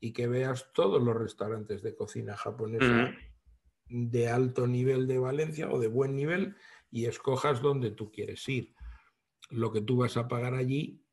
y 0.00 0.14
que 0.14 0.26
veas 0.26 0.72
todos 0.72 1.02
los 1.02 1.14
restaurantes 1.14 1.82
de 1.82 1.94
cocina 1.94 2.38
japonesa 2.38 3.14
de 3.90 4.28
alto 4.28 4.66
nivel 4.66 5.06
de 5.06 5.18
Valencia 5.18 5.68
o 5.68 5.78
de 5.78 5.88
buen 5.88 6.16
nivel 6.16 6.56
y 6.90 7.06
escojas 7.06 7.60
donde 7.60 7.90
tú 7.90 8.10
quieres 8.10 8.48
ir. 8.48 8.74
Lo 9.50 9.72
que 9.72 9.80
tú 9.80 9.98
vas 9.98 10.16
a 10.16 10.28
pagar 10.28 10.54
allí 10.54 11.04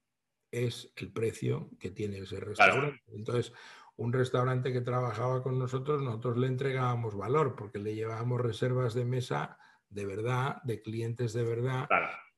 es 0.51 0.93
el 0.95 1.11
precio 1.11 1.69
que 1.79 1.91
tiene 1.91 2.19
ese 2.19 2.39
restaurante. 2.39 3.01
Entonces, 3.07 3.51
un 3.95 4.13
restaurante 4.13 4.71
que 4.71 4.81
trabajaba 4.81 5.41
con 5.41 5.57
nosotros, 5.57 6.01
nosotros 6.01 6.37
le 6.37 6.47
entregábamos 6.47 7.15
valor 7.15 7.55
porque 7.55 7.79
le 7.79 7.95
llevábamos 7.95 8.41
reservas 8.41 8.93
de 8.93 9.05
mesa 9.05 9.57
de 9.89 10.05
verdad, 10.05 10.61
de 10.63 10.81
clientes 10.81 11.33
de 11.33 11.43
verdad, 11.43 11.87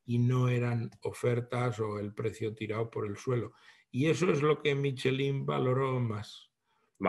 y 0.05 0.19
no 0.19 0.48
eran 0.48 0.89
ofertas 1.01 1.79
o 1.79 2.00
el 2.00 2.13
precio 2.13 2.55
tirado 2.55 2.89
por 2.89 3.05
el 3.05 3.17
suelo. 3.17 3.53
Y 3.91 4.08
eso 4.08 4.31
es 4.31 4.41
lo 4.41 4.62
que 4.62 4.75
Michelin 4.75 5.46
valoró 5.46 6.00
más 6.00 6.49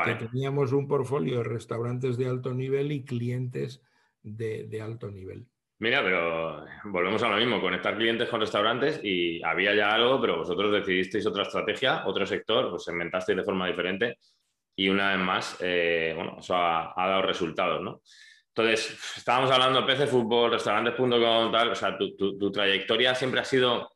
que 0.04 0.26
teníamos 0.26 0.72
un 0.72 0.86
portfolio 0.86 1.38
de 1.38 1.44
restaurantes 1.44 2.16
de 2.16 2.26
alto 2.26 2.54
nivel 2.54 2.92
y 2.92 3.04
clientes 3.04 3.82
de, 4.22 4.80
alto 4.82 5.10
nivel. 5.10 5.46
Mira, 5.78 6.02
pero 6.02 6.64
volvemos 6.84 7.22
a 7.22 7.28
lo 7.28 7.36
mismo, 7.36 7.60
conectar 7.60 7.96
clientes 7.96 8.28
con 8.28 8.40
restaurantes 8.40 9.00
y 9.02 9.42
había 9.42 9.74
ya 9.74 9.94
algo, 9.94 10.20
pero 10.20 10.38
vosotros 10.38 10.72
decidisteis 10.72 11.26
otra 11.26 11.44
estrategia, 11.44 12.06
otro 12.06 12.26
sector, 12.26 12.66
os 12.66 12.70
pues 12.70 12.88
inventasteis 12.88 13.38
de 13.38 13.44
forma 13.44 13.66
diferente 13.66 14.18
y 14.76 14.88
una 14.88 15.10
vez 15.16 15.18
más, 15.18 15.56
eh, 15.60 16.12
bueno, 16.14 16.36
eso 16.38 16.54
ha, 16.54 16.92
dado 16.96 17.22
resultados, 17.22 17.82
¿no? 17.82 18.02
Entonces, 18.48 19.16
estábamos 19.16 19.50
hablando 19.50 19.80
de 19.80 19.86
PC 19.86 20.06
Fútbol, 20.06 20.50
restaurantes.com, 20.50 21.52
tal, 21.52 21.70
o 21.70 21.74
sea, 21.74 21.96
tu 21.96 22.52
trayectoria 22.52 23.14
siempre 23.14 23.40
ha 23.40 23.44
sido 23.44 23.90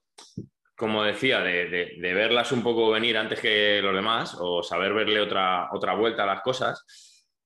como 0.77 1.05
decía, 1.05 1.41
de, 1.41 1.97
verlas 2.01 2.53
un 2.53 2.63
poco 2.63 2.91
venir 2.91 3.17
antes 3.17 3.41
que 3.41 3.81
los 3.83 3.95
demás 3.95 4.37
o 4.41 4.63
saber 4.63 4.93
verle 4.93 5.21
otra, 5.21 5.69
vuelta 5.97 6.25
a 6.25 6.27
las 6.27 6.43
cosas. 6.43 6.85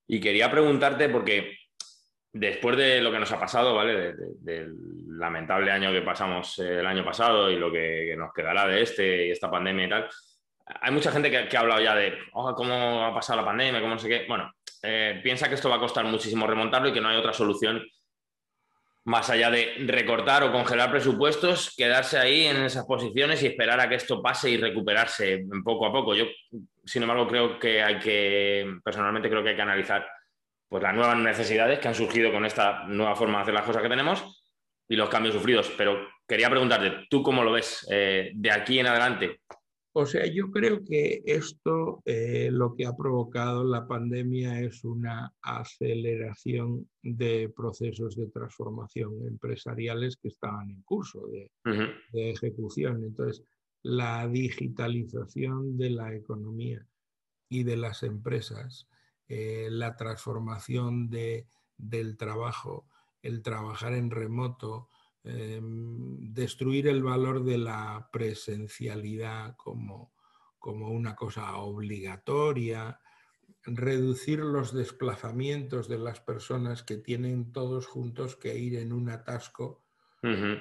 Y 0.07 0.21
quería 0.21 0.51
preguntarte, 0.51 1.09
porque 1.09 1.59
después 2.33 2.77
de 2.77 3.03
lo 3.03 3.13
que 3.13 3.19
nos 3.19 3.31
ha 3.33 3.39
pasado, 3.39 3.75
¿vale? 3.75 4.15
del 4.41 4.75
lamentable 5.19 5.71
año 5.71 5.93
que 5.93 6.01
pasamos 6.01 6.59
el 6.61 6.87
año 6.87 7.05
pasado 7.05 7.51
y 7.51 7.57
lo 7.57 7.71
que, 7.71 8.15
nos 8.17 8.33
quedará 8.33 8.67
de 8.67 8.83
este 8.83 9.27
y 9.27 9.31
esta 9.31 9.51
pandemia 9.51 9.87
y 9.87 9.89
tal, 9.91 10.09
hay 10.81 10.93
mucha 10.93 11.13
gente 11.13 11.31
que, 11.31 11.57
ha 11.57 11.61
hablado 11.61 11.81
ya 11.83 11.95
de 11.95 12.15
oh, 12.33 12.55
cómo 12.55 13.05
ha 13.05 13.15
pasado 13.15 13.41
la 13.41 13.47
pandemia, 13.47 13.81
cómo 13.81 13.95
no 13.95 14.01
sé 14.01 14.09
qué. 14.09 14.25
Bueno, 14.27 14.51
eh, 14.83 15.21
piensa 15.23 15.49
que 15.49 15.55
esto 15.55 15.69
va 15.69 15.77
a 15.77 15.81
costar 15.81 16.05
muchísimo 16.07 16.47
remontarlo 16.47 16.89
y 16.89 16.93
que 16.93 17.01
no 17.01 17.09
hay 17.09 17.17
otra 17.19 17.35
solución 17.35 17.83
más 19.09 19.31
allá 19.31 19.51
de 19.51 19.73
recortar 19.87 20.43
o 20.43 20.53
congelar 20.53 20.91
presupuestos, 20.91 21.75
quedarse 21.75 22.19
ahí 22.19 22.45
en 22.45 22.59
esas 22.59 22.85
posiciones 22.85 23.43
y 23.43 23.47
esperar 23.47 23.81
a 23.81 23.89
que 23.89 23.95
esto 23.95 24.21
pase 24.21 24.51
y 24.51 24.59
recuperarse 24.59 25.47
poco 25.65 25.87
a 25.87 25.93
poco. 25.93 26.15
Yo, 26.15 26.27
sin 26.85 27.03
embargo, 27.03 27.27
creo 27.27 27.59
que 27.59 27.83
hay 27.83 27.99
que, 27.99 28.71
personalmente 28.85 29.31
creo 29.31 29.43
que 29.43 29.51
hay 29.51 29.57
que 29.57 29.63
analizar 29.63 30.07
pues, 30.69 30.83
las 30.83 30.95
nuevas 30.95 31.17
necesidades 31.17 31.79
que 31.79 31.89
han 31.89 31.95
surgido 31.95 32.31
con 32.31 32.45
esta 32.45 32.85
nueva 32.85 33.17
forma 33.17 33.39
de 33.39 33.43
hacer 33.45 33.55
las 33.55 33.65
cosas 33.65 33.83
que 33.83 33.89
tenemos 33.89 34.45
y 34.87 34.95
los 34.95 35.09
cambios 35.09 35.35
sufridos. 35.35 35.73
Pero 35.79 36.07
quería 36.27 36.51
preguntarte, 36.51 37.07
¿tú 37.09 37.23
cómo 37.23 37.43
lo 37.43 37.53
ves 37.53 37.89
eh, 37.91 38.33
de 38.35 38.51
aquí 38.51 38.79
en 38.79 38.89
adelante? 38.89 39.41
O 39.93 40.07
sea, 40.07 40.27
yo 40.27 40.51
creo 40.51 40.85
que 40.85 41.23
esto 41.25 42.03
eh, 42.05 42.51
lo 42.53 42.75
que 42.75 42.87
ha 42.87 42.95
provocado 42.95 43.65
la 43.65 43.87
pandemia 43.87 44.61
es 44.61 44.85
una 44.85 45.35
aceleración 45.43 46.89
de 47.03 47.49
procesos 47.55 48.15
de 48.15 48.27
transformación 48.29 49.27
empresariales 49.27 50.17
que 50.17 50.29
estaban 50.29 50.71
en 50.71 50.83
curso 50.83 51.27
de, 51.29 51.51
ejecución. 52.13 53.03
Entonces, 53.03 53.43
la 53.83 54.29
digitalización 54.29 55.79
de 55.79 55.91
la 55.91 56.15
economía 56.15 56.87
y 57.49 57.65
de 57.65 57.77
las 57.77 58.03
empresas, 58.03 58.87
eh, 59.27 59.69
la 59.71 59.97
transformación 59.97 61.09
de, 61.09 61.47
del 61.79 62.17
trabajo, 62.17 62.87
el 63.23 63.43
trabajar 63.43 63.95
en 63.95 64.11
remoto, 64.11 64.89
Em, 65.31 66.33
destruir 66.33 66.89
el 66.89 67.03
valor 67.03 67.45
de 67.45 67.59
la 67.59 68.09
presencialidad 68.11 69.57
como, 69.57 70.15
como 70.59 70.91
una 70.91 71.15
cosa 71.15 71.55
obligatoria, 71.57 72.99
reducir 73.63 74.39
los 74.39 74.73
desplazamientos 74.73 75.87
de 75.87 75.99
las 75.99 76.21
personas 76.21 76.83
que 76.83 76.97
tienen 76.97 77.53
todos 77.53 77.87
juntos 77.87 78.37
que 78.37 78.57
ir 78.57 78.77
en 78.77 78.91
un 78.91 79.11
atasco 79.11 79.85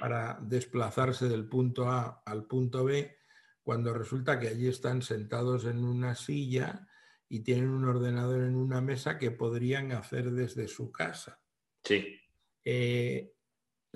para 0.01 0.37
desplazarse 0.41 1.29
del 1.29 1.47
punto 1.47 1.89
A 1.89 2.21
al 2.25 2.45
punto 2.45 2.83
B, 2.83 3.15
cuando 3.63 3.93
resulta 3.93 4.37
que 4.37 4.49
allí 4.49 4.67
están 4.67 5.01
sentados 5.01 5.63
en 5.63 5.85
una 5.85 6.13
silla 6.13 6.89
y 7.29 7.39
tienen 7.39 7.69
un 7.69 7.85
ordenador 7.85 8.43
en 8.43 8.57
una 8.57 8.81
mesa 8.81 9.17
que 9.17 9.31
podrían 9.31 9.93
hacer 9.93 10.31
desde 10.31 10.67
su 10.67 10.91
casa. 10.91 11.41
Sí. 11.83 12.19
Eh, 12.65 13.36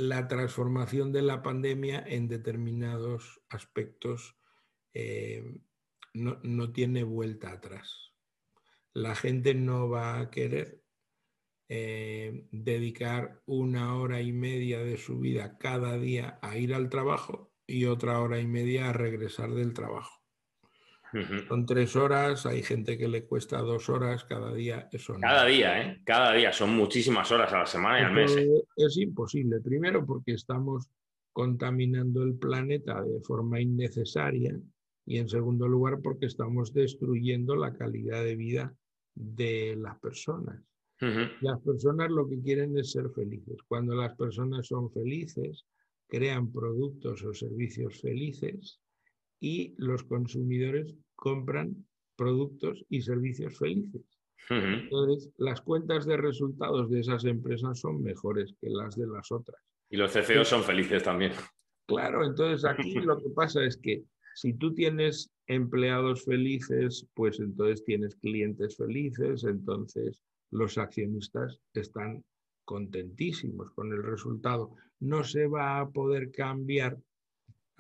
la 0.02 0.28
transformación 0.28 1.12
de 1.12 1.22
la 1.22 1.44
pandemia 1.44 2.04
en 2.06 2.28
determinados 2.28 3.42
aspectos 3.50 4.36
eh, 4.94 5.60
no, 6.14 6.72
tiene 6.74 7.04
vuelta 7.04 7.52
atrás. 7.52 8.12
La 8.94 9.16
gente 9.16 9.54
no 9.54 9.90
va 9.90 10.20
a 10.20 10.32
querer 10.32 10.84
eh, 11.70 12.48
dedicar 12.52 13.42
una 13.46 13.96
hora 13.96 14.22
y 14.22 14.34
media 14.34 14.80
de 14.80 14.98
su 14.98 15.20
vida 15.20 15.58
cada 15.58 15.98
día 15.98 16.40
a 16.42 16.58
ir 16.58 16.74
al 16.74 16.90
trabajo 16.90 17.54
y 17.68 17.86
otra 17.86 18.20
hora 18.20 18.40
y 18.40 18.48
media 18.48 18.90
a 18.90 18.94
regresar 18.94 19.52
del 19.52 19.74
trabajo. 19.74 20.21
Son 21.48 21.66
tres 21.66 21.96
horas, 21.96 22.46
hay 22.46 22.64
gente 22.64 22.98
que 22.98 23.08
le 23.08 23.26
cuesta 23.26 23.60
dos 23.60 23.90
horas 23.90 24.24
cada 24.24 24.54
día. 24.54 24.88
Eso 24.92 25.16
cada 25.20 25.46
día, 25.46 25.82
¿eh? 25.82 26.02
Cada 26.06 26.34
día, 26.34 26.54
son 26.54 26.76
muchísimas 26.76 27.30
horas 27.32 27.52
a 27.52 27.60
la 27.60 27.66
semana 27.66 28.00
y 28.00 28.04
al 28.04 28.14
mes. 28.14 28.36
¿eh? 28.38 28.50
Es 28.78 28.98
imposible, 28.98 29.60
primero 29.60 30.06
porque 30.06 30.34
estamos 30.34 30.90
contaminando 31.34 32.24
el 32.24 32.36
planeta 32.36 33.02
de 33.02 33.20
forma 33.22 33.60
innecesaria 33.60 34.58
y 35.06 35.18
en 35.18 35.28
segundo 35.28 35.68
lugar 35.68 36.00
porque 36.02 36.28
estamos 36.28 36.74
destruyendo 36.74 37.56
la 37.56 37.74
calidad 37.74 38.24
de 38.24 38.36
vida 38.36 38.74
de 39.14 39.76
las 39.78 40.00
personas. 40.00 40.62
Las 41.42 41.60
personas 41.62 42.12
lo 42.12 42.30
que 42.30 42.40
quieren 42.42 42.78
es 42.78 42.92
ser 42.92 43.10
felices. 43.10 43.58
Cuando 43.68 43.96
las 43.96 44.16
personas 44.16 44.68
son 44.68 44.92
felices, 44.92 45.66
crean 46.08 46.52
productos 46.52 47.24
o 47.24 47.34
servicios 47.34 48.00
felices 48.00 48.80
y 49.42 49.74
los 49.78 50.04
consumidores 50.04 50.96
compran 51.16 51.86
productos 52.16 52.86
y 52.88 53.02
servicios 53.02 53.58
felices. 53.58 54.04
Entonces, 54.50 55.30
las 55.38 55.62
cuentas 55.62 56.06
de 56.06 56.18
resultados 56.18 56.90
de 56.90 57.00
esas 57.00 57.26
empresas 57.26 57.80
son 57.80 58.02
mejores 58.02 58.54
que 58.60 58.70
las 58.70 58.96
de 58.96 59.08
las 59.08 59.32
otras. 59.32 59.62
Y 59.90 59.98
los 59.98 60.12
CFOs 60.12 60.48
son 60.48 60.64
felices 60.64 61.04
también. 61.04 61.32
Claro, 61.88 62.26
entonces 62.26 62.66
aquí 62.66 62.94
lo 63.02 63.18
que 63.18 63.30
pasa 63.30 63.64
es 63.64 63.78
que 63.78 64.04
si 64.36 64.54
tú 64.54 64.74
tienes 64.74 65.32
empleados 65.48 66.24
felices, 66.24 67.08
pues 67.14 67.40
entonces 67.40 67.84
tienes 67.84 68.16
clientes 68.16 68.78
felices, 68.78 69.44
entonces 69.44 70.22
los 70.52 70.78
accionistas 70.78 71.60
están 71.74 72.24
contentísimos 72.66 73.72
con 73.72 73.92
el 73.92 74.04
resultado. 74.04 74.76
No 75.00 75.24
se 75.24 75.48
va 75.48 75.80
a 75.80 75.90
poder 75.90 76.32
cambiar 76.32 76.98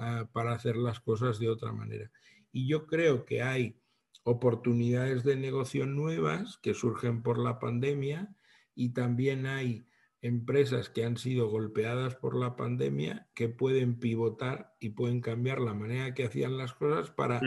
ah, 0.01 0.29
para 0.31 0.53
hacer 0.53 0.75
las 0.75 0.99
cosas 0.99 1.39
de 1.39 1.49
otra 1.49 1.71
manera. 1.71 2.11
Y 2.51 2.67
yo 2.67 2.87
creo 2.87 3.25
que 3.25 3.41
hay 3.41 3.79
oportunidades 4.23 5.23
de 5.23 5.35
negocio 5.35 5.85
nuevas 5.85 6.57
que 6.61 6.73
surgen 6.73 7.23
por 7.23 7.39
la 7.39 7.59
pandemia 7.59 8.35
y 8.75 8.93
también 8.93 9.45
hay 9.45 9.85
empresas 10.21 10.89
que 10.89 11.03
han 11.03 11.17
sido 11.17 11.49
golpeadas 11.49 12.15
por 12.15 12.35
la 12.35 12.55
pandemia 12.55 13.27
que 13.33 13.49
pueden 13.49 13.99
pivotar 13.99 14.75
y 14.79 14.89
pueden 14.89 15.21
cambiar 15.21 15.59
la 15.59 15.73
manera 15.73 16.13
que 16.13 16.25
hacían 16.25 16.57
las 16.57 16.73
cosas 16.73 17.09
para 17.09 17.41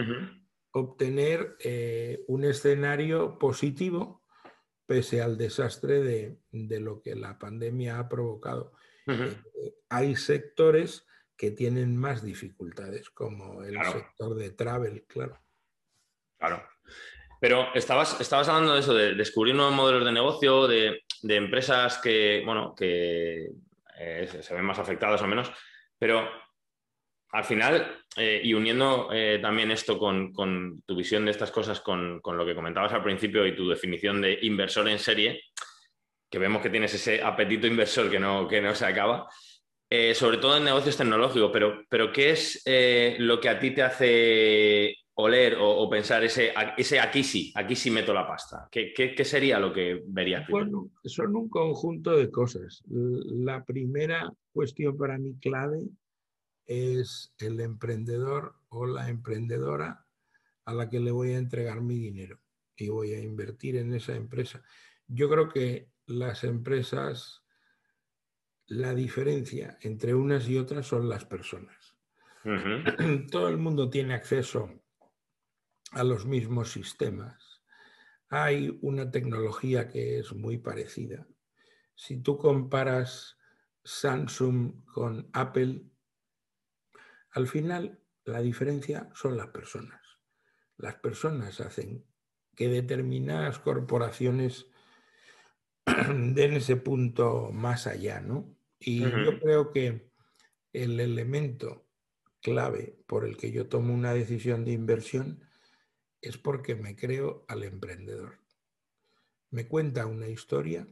obtener 0.72 1.56
eh, 1.60 2.24
un 2.26 2.44
escenario 2.44 3.38
positivo 3.38 4.24
pese 4.86 5.22
al 5.22 5.38
desastre 5.38 6.02
de, 6.02 6.80
lo 6.80 7.00
que 7.00 7.14
la 7.14 7.38
pandemia 7.38 7.98
ha 7.98 8.08
provocado. 8.08 8.72
Eh, 9.06 9.36
hay 9.88 10.16
sectores 10.16 11.06
que 11.44 11.50
tienen 11.50 11.94
más 11.94 12.24
dificultades, 12.24 13.10
como 13.10 13.62
el 13.62 13.76
sector 13.84 14.34
de 14.34 14.52
travel, 14.52 15.04
claro. 15.06 15.38
Claro. 16.38 16.66
Pero 17.38 17.66
estabas, 17.74 18.18
estabas 18.18 18.48
hablando 18.48 18.72
de 18.72 18.80
eso, 18.80 18.94
de 18.94 19.14
descubrir 19.14 19.54
nuevos 19.54 19.74
modelos 19.74 20.06
de 20.06 20.12
negocio, 20.12 20.66
de, 20.66 21.02
empresas 21.22 21.98
que, 21.98 22.42
bueno, 22.46 22.74
que 22.74 23.50
eh, 23.98 24.40
se 24.40 24.54
ven 24.54 24.64
más 24.64 24.78
afectadas 24.78 25.20
o 25.20 25.26
menos, 25.26 25.52
pero 25.98 26.26
al 27.32 27.44
final, 27.44 28.02
eh, 28.16 28.40
y 28.42 28.54
uniendo 28.54 29.10
eh, 29.12 29.38
también 29.42 29.70
esto 29.70 29.98
con, 29.98 30.32
tu 30.86 30.96
visión 30.96 31.26
de 31.26 31.30
estas 31.30 31.50
cosas, 31.50 31.80
con, 31.80 32.22
lo 32.24 32.46
que 32.46 32.54
comentabas 32.54 32.94
al 32.94 33.02
principio 33.02 33.46
y 33.46 33.54
tu 33.54 33.68
definición 33.68 34.22
de 34.22 34.38
inversor 34.40 34.88
en 34.88 34.98
serie, 34.98 35.42
que 36.30 36.38
vemos 36.38 36.62
que 36.62 36.70
tienes 36.70 36.94
ese 36.94 37.22
apetito 37.22 37.66
inversor 37.66 38.10
que 38.10 38.18
no, 38.18 38.48
que 38.48 38.62
no 38.62 38.74
se 38.74 38.86
acaba, 38.86 39.28
sobre 40.14 40.38
todo 40.38 40.56
en 40.56 40.64
negocios 40.64 40.96
tecnológicos, 40.96 41.50
pero, 41.52 41.84
pero 41.88 42.12
¿qué 42.12 42.30
es 42.30 42.62
lo 43.18 43.40
que 43.40 43.48
a 43.48 43.58
ti 43.58 43.72
te 43.72 43.82
hace 43.82 44.96
oler 45.16 45.56
o, 45.60 45.88
pensar 45.88 46.24
ese, 46.24 46.52
ese 46.76 46.98
aquí 46.98 47.22
sí, 47.22 47.52
aquí 47.54 47.76
sí 47.76 47.90
meto 47.90 48.12
la 48.12 48.26
pasta? 48.26 48.68
¿Qué, 48.70 49.14
sería 49.24 49.58
lo 49.58 49.72
que 49.72 50.02
verías? 50.06 50.48
Bueno, 50.48 50.90
son 51.04 51.36
un 51.36 51.48
conjunto 51.48 52.16
de 52.16 52.30
cosas. 52.30 52.82
La 52.88 53.64
primera 53.64 54.32
cuestión 54.52 54.96
para 54.96 55.18
mí 55.18 55.38
clave 55.38 55.88
es 56.66 57.32
el 57.38 57.60
emprendedor 57.60 58.54
o 58.68 58.86
la 58.86 59.08
emprendedora 59.08 60.04
a 60.64 60.74
la 60.74 60.88
que 60.88 61.00
le 61.00 61.10
voy 61.10 61.32
a 61.32 61.38
entregar 61.38 61.80
mi 61.80 61.98
dinero 61.98 62.40
y 62.76 62.88
voy 62.88 63.12
a 63.12 63.20
invertir 63.20 63.76
en 63.76 63.94
esa 63.94 64.16
empresa. 64.16 64.62
Yo 65.06 65.28
creo 65.28 65.48
que 65.48 65.90
las 66.06 66.42
empresas, 66.42 67.43
la 68.66 68.94
diferencia 68.94 69.78
entre 69.82 70.14
unas 70.14 70.48
y 70.48 70.58
otras 70.58 70.86
son 70.86 71.08
las 71.08 71.24
personas. 71.24 71.94
Todo 73.30 73.48
el 73.48 73.56
mundo 73.58 73.88
tiene 73.88 74.14
acceso 74.14 74.70
a 75.92 76.04
los 76.04 76.26
mismos 76.26 76.72
sistemas. 76.72 77.62
Hay 78.28 78.78
una 78.82 79.10
tecnología 79.10 79.88
que 79.88 80.18
es 80.18 80.32
muy 80.34 80.58
parecida. 80.58 81.26
Si 81.94 82.20
tú 82.20 82.36
comparas 82.36 83.38
Samsung 83.84 84.84
con 84.86 85.30
Apple, 85.32 85.84
al 87.30 87.46
final 87.46 88.00
la 88.24 88.40
diferencia 88.40 89.10
son 89.14 89.36
las 89.36 89.48
personas. 89.48 90.00
Las 90.76 90.96
personas 90.96 91.60
hacen 91.60 92.04
que 92.54 92.68
determinadas 92.68 93.58
corporaciones 93.58 94.66
den 95.86 96.54
ese 96.54 96.76
punto 96.76 97.50
más 97.52 97.86
allá, 97.86 98.20
¿no? 98.20 98.53
Y 98.86 99.00
yo 99.00 99.40
creo 99.40 99.70
que 99.70 100.10
el 100.74 101.00
elemento 101.00 101.86
clave 102.42 102.98
por 103.06 103.24
el 103.24 103.38
que 103.38 103.50
yo 103.50 103.66
tomo 103.66 103.94
una 103.94 104.12
decisión 104.12 104.66
de 104.66 104.72
inversión 104.72 105.42
es 106.20 106.36
porque 106.36 106.74
me 106.74 106.94
creo 106.94 107.46
al 107.48 107.62
emprendedor. 107.62 108.40
Me 109.50 109.66
cuenta 109.68 110.06
una 110.06 110.28
historia 110.28 110.86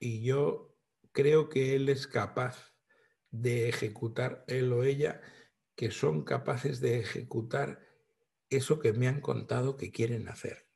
y 0.00 0.22
yo 0.22 0.74
creo 1.12 1.50
que 1.50 1.76
él 1.76 1.90
es 1.90 2.06
capaz 2.06 2.74
de 3.30 3.68
ejecutar, 3.68 4.44
él 4.48 4.72
o 4.72 4.82
ella, 4.82 5.20
que 5.74 5.90
son 5.90 6.24
capaces 6.24 6.80
de 6.80 6.98
ejecutar 6.98 7.86
eso 8.48 8.78
que 8.78 8.94
me 8.94 9.08
han 9.08 9.20
contado 9.20 9.76
que 9.76 9.90
quieren 9.90 10.28
hacer. 10.28 10.66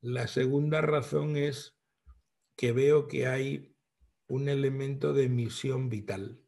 La 0.00 0.26
segunda 0.28 0.80
razón 0.80 1.36
es 1.36 1.76
que 2.56 2.72
veo 2.72 3.06
que 3.06 3.26
hay 3.26 3.76
un 4.30 4.48
elemento 4.48 5.12
de 5.12 5.28
misión 5.28 5.88
vital. 5.88 6.40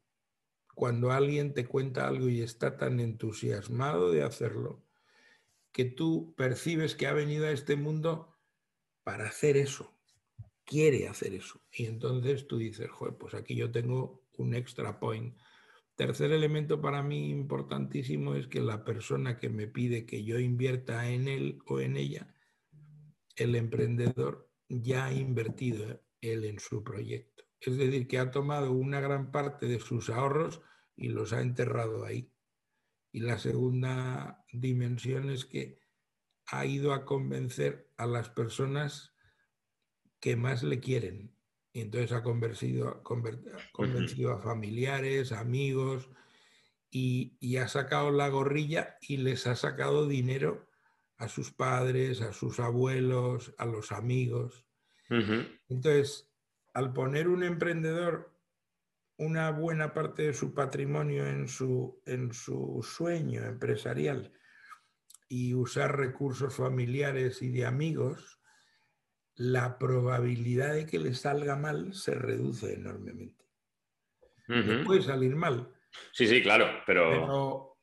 Cuando 0.77 1.11
alguien 1.11 1.53
te 1.53 1.67
cuenta 1.67 2.07
algo 2.07 2.29
y 2.29 2.41
está 2.41 2.77
tan 2.77 3.01
entusiasmado 3.01 4.13
de 4.13 4.23
hacerlo, 4.23 4.87
que 5.73 5.85
tú 5.85 6.33
percibes 6.37 6.95
que 6.95 7.09
ha 7.09 7.13
venido 7.13 7.47
a 7.47 7.51
este 7.51 7.75
mundo 7.75 8.39
para 9.03 9.27
hacer 9.27 9.57
eso, 9.57 9.99
quiere 10.65 11.09
hacer 11.09 11.35
eso. 11.35 11.61
Y 11.73 11.87
entonces 11.87 12.47
tú 12.47 12.57
dices, 12.57 12.89
pues 13.19 13.35
aquí 13.35 13.57
yo 13.57 13.73
tengo 13.73 14.23
un 14.39 14.55
extra 14.55 15.01
point. 15.01 15.37
Tercer 15.97 16.31
elemento 16.31 16.81
para 16.81 17.03
mí 17.03 17.31
importantísimo 17.31 18.37
es 18.37 18.47
que 18.47 18.61
la 18.61 18.85
persona 18.85 19.41
que 19.41 19.49
me 19.49 19.67
pide 19.67 20.07
que 20.07 20.23
yo 20.23 20.39
invierta 20.39 21.11
en 21.11 21.27
él 21.27 21.59
o 21.67 21.81
en 21.81 21.97
ella, 21.97 22.33
el 23.35 23.57
emprendedor 23.57 24.49
ya 24.69 25.07
ha 25.07 25.13
invertido 25.13 26.01
él 26.21 26.45
en 26.45 26.61
su 26.61 26.85
proyecto. 26.85 27.43
Es 27.65 27.77
decir, 27.77 28.09
que 28.09 28.19
ha 28.19 28.31
tomado 28.31 28.73
una 28.73 29.01
gran 29.01 29.31
parte 29.31 29.67
de 29.67 29.79
sus 29.79 30.11
ahorros 30.11 30.61
y 30.97 31.09
los 31.09 31.33
ha 31.33 31.41
enterrado 31.41 32.05
ahí. 32.05 32.31
Y 33.13 33.21
la 33.21 33.39
segunda 33.39 34.45
dimensión 34.53 35.31
es 35.31 35.45
que 35.45 35.79
ha 36.47 36.67
ido 36.67 36.93
a 36.93 37.05
convencer 37.05 37.89
a 37.97 38.07
las 38.07 38.31
personas 38.31 39.15
que 40.19 40.35
más 40.37 40.63
le 40.63 40.81
quieren. 40.81 41.35
Y 41.73 41.81
entonces 41.81 42.13
ha 42.13 42.23
convencido, 42.23 43.03
convencido 43.03 44.33
a 44.33 44.43
familiares, 44.43 45.33
amigos, 45.33 46.11
y, 46.91 47.57
ha 47.57 47.69
sacado 47.69 48.11
la 48.11 48.29
gorrilla 48.29 48.99
y 49.01 49.17
les 49.19 49.47
ha 49.47 49.57
sacado 49.57 50.07
dinero 50.07 50.69
a 51.17 51.29
sus 51.29 51.51
padres, 51.51 52.21
a 52.21 52.33
sus 52.33 52.61
abuelos, 52.61 53.55
a 53.57 53.65
los 53.65 53.93
amigos. 53.93 54.67
Entonces, 55.69 56.32
al 56.75 56.93
poner 56.93 57.29
un 57.29 57.43
emprendedor 57.43 58.33
una 59.19 59.51
buena 59.51 59.93
parte 59.93 60.23
de 60.23 60.35
su 60.35 60.53
patrimonio 60.53 61.27
en 61.27 61.47
su, 61.47 62.03
en 62.07 62.33
su 62.33 62.83
sueño 62.83 63.45
empresarial 63.45 64.33
y 65.29 65.55
usar 65.55 65.97
recursos 65.97 66.57
familiares 66.57 67.41
y 67.41 67.51
de 67.51 67.65
amigos, 67.65 68.41
la 69.35 69.79
probabilidad 69.79 70.75
de 70.75 70.87
que 70.87 70.99
le 70.99 71.15
salga 71.15 71.57
mal 71.57 71.95
se 71.95 72.15
reduce 72.15 72.75
enormemente. 72.75 73.45
puede 74.85 75.03
salir 75.03 75.37
mal. 75.37 75.73
Sí, 76.13 76.27
sí, 76.27 76.43
claro, 76.43 76.67
pero... 76.85 77.11
pero... 77.11 77.77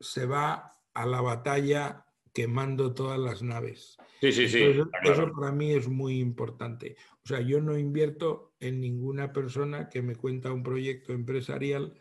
se 0.00 0.24
va 0.26 0.72
a 0.94 1.06
la 1.06 1.20
batalla 1.20 2.06
quemando 2.32 2.94
todas 2.94 3.18
las 3.18 3.42
naves. 3.42 3.98
Sí, 4.20 4.32
sí, 4.32 4.48
sí. 4.48 4.62
Eso 5.04 5.32
para 5.32 5.52
mí 5.52 5.72
es 5.72 5.88
muy 5.88 6.18
importante. 6.18 6.96
O 7.24 7.28
sea, 7.28 7.40
yo 7.40 7.60
no 7.60 7.78
invierto 7.78 8.54
en 8.58 8.80
ninguna 8.80 9.32
persona 9.32 9.88
que 9.88 10.02
me 10.02 10.16
cuenta 10.16 10.52
un 10.52 10.62
proyecto 10.62 11.12
empresarial 11.12 11.94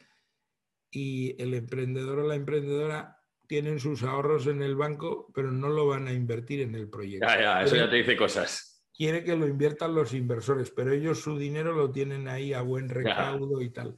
y 0.89 1.41
el 1.41 1.53
emprendedor 1.53 2.19
o 2.19 2.27
la 2.27 2.35
emprendedora 2.35 3.17
tienen 3.47 3.79
sus 3.79 4.03
ahorros 4.03 4.47
en 4.47 4.61
el 4.61 4.75
banco, 4.75 5.31
pero 5.33 5.51
no 5.51 5.69
lo 5.69 5.87
van 5.87 6.07
a 6.07 6.13
invertir 6.13 6.61
en 6.61 6.75
el 6.75 6.89
proyecto. 6.89 7.27
Ya, 7.27 7.39
ya, 7.39 7.63
eso 7.63 7.75
ya 7.75 7.89
te 7.89 7.97
dice 7.97 8.17
cosas. 8.17 8.83
Quiere 8.93 9.23
que 9.23 9.35
lo 9.35 9.47
inviertan 9.47 9.93
los 9.93 10.13
inversores, 10.13 10.71
pero 10.71 10.91
ellos 10.91 11.21
su 11.21 11.37
dinero 11.37 11.73
lo 11.73 11.91
tienen 11.91 12.27
ahí 12.27 12.53
a 12.53 12.61
buen 12.61 12.89
recaudo 12.89 13.61
y 13.61 13.69
tal. 13.69 13.95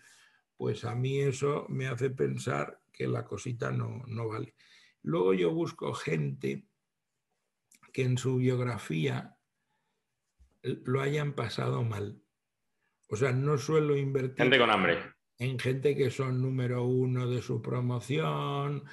Pues 0.58 0.84
a 0.84 0.94
mí 0.94 1.20
eso 1.20 1.66
me 1.70 1.88
hace 1.88 2.10
pensar 2.10 2.82
que 2.92 3.08
la 3.08 3.26
cosita 3.26 3.72
no, 3.72 4.04
no 4.08 4.28
vale. 4.28 4.56
Luego 5.04 5.34
yo 5.34 5.52
busco 5.52 5.94
gente 5.94 6.69
que 7.92 8.04
en 8.04 8.18
su 8.18 8.38
biografía 8.38 9.38
lo 10.62 11.02
hayan 11.02 11.34
pasado 11.34 11.84
mal. 11.84 12.22
O 13.10 13.16
sea, 13.16 13.32
no 13.32 13.58
suelo 13.58 13.98
invertir. 13.98 14.38
Gente 14.38 14.60
con 14.60 14.70
hambre. 14.70 15.00
En 15.38 15.58
gente 15.58 15.96
que 15.96 16.12
son 16.12 16.42
número 16.42 16.84
uno 16.86 17.28
de 17.30 17.42
su 17.42 17.62
promoción, 17.62 18.84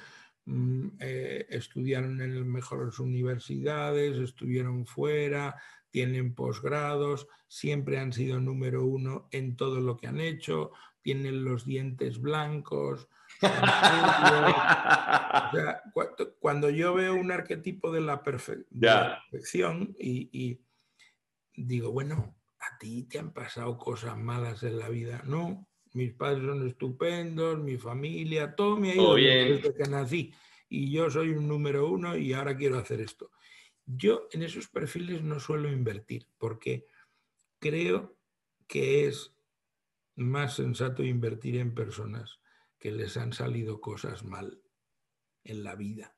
mm, 0.45 0.87
eh, 0.99 1.45
estudiaron 1.49 2.21
en 2.21 2.35
las 2.35 2.45
mejores 2.45 2.99
universidades, 2.99 4.17
estuvieron 4.17 4.85
fuera, 4.85 5.55
tienen 5.89 6.33
posgrados, 6.33 7.27
siempre 7.47 7.99
han 7.99 8.13
sido 8.13 8.39
número 8.39 8.85
uno 8.85 9.27
en 9.31 9.55
todo 9.55 9.81
lo 9.81 9.97
que 9.97 10.07
han 10.07 10.19
hecho, 10.19 10.71
tienen 11.01 11.43
los 11.43 11.65
dientes 11.65 12.19
blancos. 12.19 13.07
cuando 16.39 16.69
yo 16.69 16.93
veo 16.93 17.15
un 17.15 17.31
arquetipo 17.31 17.91
de 17.91 18.01
la, 18.01 18.21
perfección 18.23 19.95
y 19.99 20.59
digo, 21.53 21.91
bueno, 21.91 22.37
a 22.59 22.77
ti 22.77 23.03
te 23.03 23.19
han 23.19 23.33
pasado 23.33 23.77
cosas 23.77 24.17
malas 24.17 24.63
en 24.63 24.79
la 24.79 24.89
vida. 24.89 25.21
No, 25.25 25.67
mis 25.93 26.13
padres 26.13 26.45
son 26.45 26.67
estupendos, 26.67 27.59
mi 27.59 27.77
familia, 27.77 28.55
todo 28.55 28.77
me 28.77 28.91
ha 28.91 28.95
ido 28.95 29.15
bien 29.15 29.55
desde 29.55 29.73
que 29.73 29.89
nací. 29.89 30.33
Y 30.69 30.91
yo 30.91 31.09
soy 31.09 31.29
un 31.29 31.47
número 31.47 31.89
uno 31.89 32.17
y 32.17 32.33
ahora 32.33 32.57
quiero 32.57 32.77
hacer 32.77 33.01
esto. 33.01 33.31
Yo 33.85 34.27
en 34.31 34.43
esos 34.43 34.67
perfiles 34.67 35.23
no 35.23 35.39
suelo 35.39 35.71
invertir 35.71 36.27
porque 36.37 36.85
creo 37.59 38.17
que 38.67 39.07
es 39.07 39.33
más 40.15 40.55
sensato 40.55 41.03
invertir 41.03 41.57
en 41.57 41.73
personas 41.73 42.39
que 42.79 42.91
les 42.91 43.17
han 43.17 43.33
salido 43.33 43.81
cosas 43.81 44.23
mal 44.23 44.61
en 45.43 45.63
la 45.63 45.75
vida. 45.75 46.15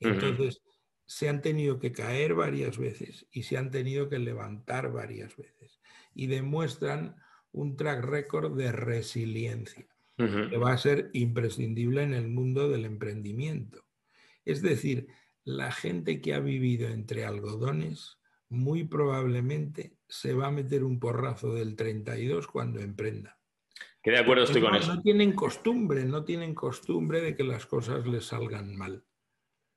Entonces, 0.00 0.62
se 1.06 1.28
han 1.28 1.40
tenido 1.40 1.78
que 1.78 1.92
caer 1.92 2.34
varias 2.34 2.78
veces 2.78 3.26
y 3.30 3.44
se 3.44 3.56
han 3.56 3.70
tenido 3.70 4.08
que 4.08 4.18
levantar 4.18 4.92
varias 4.92 5.36
veces. 5.36 5.80
Y 6.14 6.26
demuestran 6.26 7.16
un 7.52 7.76
track 7.76 8.04
record 8.04 8.56
de 8.56 8.72
resiliencia, 8.72 9.86
que 10.16 10.56
va 10.56 10.72
a 10.72 10.78
ser 10.78 11.10
imprescindible 11.12 12.02
en 12.02 12.14
el 12.14 12.28
mundo 12.28 12.68
del 12.68 12.84
emprendimiento. 12.84 13.86
Es 14.44 14.62
decir, 14.62 15.08
la 15.44 15.70
gente 15.70 16.20
que 16.20 16.34
ha 16.34 16.40
vivido 16.40 16.88
entre 16.88 17.24
algodones 17.24 18.18
muy 18.48 18.84
probablemente 18.84 19.96
se 20.08 20.34
va 20.34 20.48
a 20.48 20.52
meter 20.52 20.84
un 20.84 20.98
porrazo 21.00 21.54
del 21.54 21.76
32 21.76 22.46
cuando 22.46 22.80
emprenda. 22.80 23.38
Que 24.06 24.12
de 24.12 24.18
acuerdo 24.18 24.44
estoy 24.44 24.62
con 24.62 24.72
eso. 24.72 24.94
No 24.94 25.02
tienen 25.02 25.32
costumbre, 25.32 26.04
no 26.04 26.22
tienen 26.22 26.54
costumbre 26.54 27.20
de 27.20 27.34
que 27.34 27.42
las 27.42 27.66
cosas 27.66 28.06
les 28.06 28.26
salgan 28.26 28.76
mal. 28.76 29.04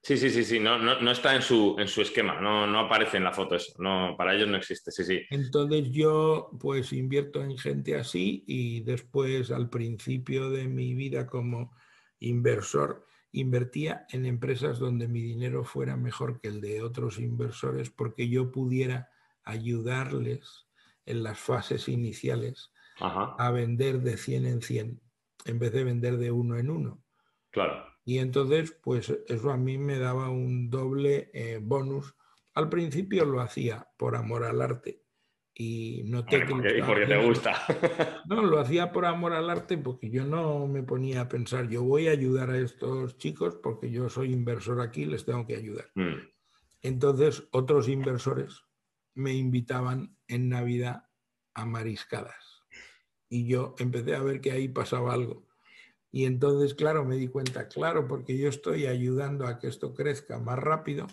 Sí, 0.04 0.18
sí, 0.18 0.30
sí, 0.30 0.44
sí, 0.44 0.60
no, 0.60 0.78
no, 0.78 1.10
está 1.12 1.36
en 1.36 1.42
su, 1.42 1.76
en 1.80 1.88
su 1.88 2.04
esquema, 2.04 2.40
no, 2.40 2.68
no, 2.68 2.82
aparece 2.82 3.18
en 3.18 3.24
la 3.24 3.34
foto 3.34 3.56
eso, 3.56 3.74
no, 3.80 4.14
para 4.16 4.36
ellos 4.36 4.48
no 4.48 4.58
existe, 4.58 4.92
sí, 4.92 5.04
sí. 5.04 5.22
Entonces 5.32 5.90
yo 5.90 6.52
pues 6.60 6.94
invierto 6.94 7.42
en 7.42 7.58
gente 7.58 7.96
así 7.96 8.44
y 8.46 8.82
después 8.82 9.50
al 9.50 9.72
principio 9.72 10.52
de 10.52 10.68
mi 10.68 10.94
vida 10.94 11.26
como 11.26 11.76
inversor 12.20 13.08
invertía 13.32 14.06
en 14.12 14.28
empresas 14.28 14.78
donde 14.78 15.08
mi 15.08 15.24
dinero 15.24 15.64
fuera 15.64 15.98
mejor 15.98 16.40
que 16.40 16.50
el 16.50 16.62
de 16.62 16.84
otros 16.84 17.18
inversores 17.18 17.90
porque 17.90 18.30
yo 18.30 18.52
pudiera 18.52 19.10
ayudarles 19.44 20.68
en 21.08 21.24
las 21.24 21.40
fases 21.40 21.90
iniciales 21.90 22.72
a 23.00 23.52
vender 23.52 24.02
de 24.02 24.18
100 24.18 24.46
en 24.46 24.62
100 24.62 25.02
en 25.46 25.60
vez 25.60 25.72
de 25.72 25.84
vender 25.84 26.18
de 26.18 26.32
uno 26.32 26.58
en 26.58 26.70
uno. 26.70 27.04
Claro. 27.52 27.86
Y 28.06 28.20
entonces, 28.20 28.72
pues 28.84 29.10
eso 29.28 29.52
a 29.52 29.58
mí 29.58 29.78
me 29.78 30.00
daba 30.00 30.30
un 30.30 30.70
doble 30.70 31.30
eh, 31.34 31.60
bonus. 31.62 32.16
Al 32.54 32.70
principio 32.70 33.26
lo 33.26 33.42
hacía 33.42 33.88
por 33.98 34.16
amor 34.16 34.44
al 34.44 34.62
arte 34.62 35.04
y 35.54 36.04
no 36.06 36.24
te 36.26 36.46
porque, 36.46 36.84
porque 36.86 37.06
te 37.06 37.26
gusta. 37.26 37.54
No, 38.28 38.44
lo 38.44 38.60
hacía 38.60 38.92
por 38.92 39.06
amor 39.06 39.34
al 39.34 39.50
arte 39.50 39.78
porque 39.78 40.10
yo 40.10 40.26
no 40.26 40.68
me 40.68 40.84
ponía 40.84 41.22
a 41.22 41.30
pensar, 41.30 41.68
yo 41.68 41.84
voy 41.84 42.08
a 42.08 42.12
ayudar 42.12 42.50
a 42.50 42.58
estos 42.58 43.18
chicos 43.18 43.60
porque 43.62 43.92
yo 43.92 44.10
soy 44.10 44.32
inversor 44.32 44.82
aquí, 44.82 45.06
les 45.06 45.26
tengo 45.26 45.46
que 45.46 45.56
ayudar. 45.56 45.92
Mm. 45.96 46.16
Entonces, 46.82 47.48
otros 47.52 47.90
inversores 47.90 48.64
me 49.16 49.34
invitaban 49.34 50.18
en 50.28 50.50
Navidad 50.50 51.10
a 51.54 51.66
mariscadas. 51.66 52.49
Y 53.30 53.48
yo 53.48 53.76
empecé 53.78 54.16
a 54.16 54.24
ver 54.24 54.42
que 54.42 54.52
ahí 54.52 54.68
pasaba 54.68 55.14
algo. 55.14 55.46
Y 56.12 56.26
entonces, 56.26 56.74
claro, 56.74 57.06
me 57.06 57.16
di 57.16 57.28
cuenta, 57.28 57.68
claro, 57.68 58.08
porque 58.08 58.38
yo 58.38 58.50
estoy 58.50 58.88
ayudando 58.88 59.46
a 59.46 59.60
que 59.60 59.68
esto 59.68 59.94
crezca 59.94 60.40
más 60.40 60.58
rápido. 60.58 61.08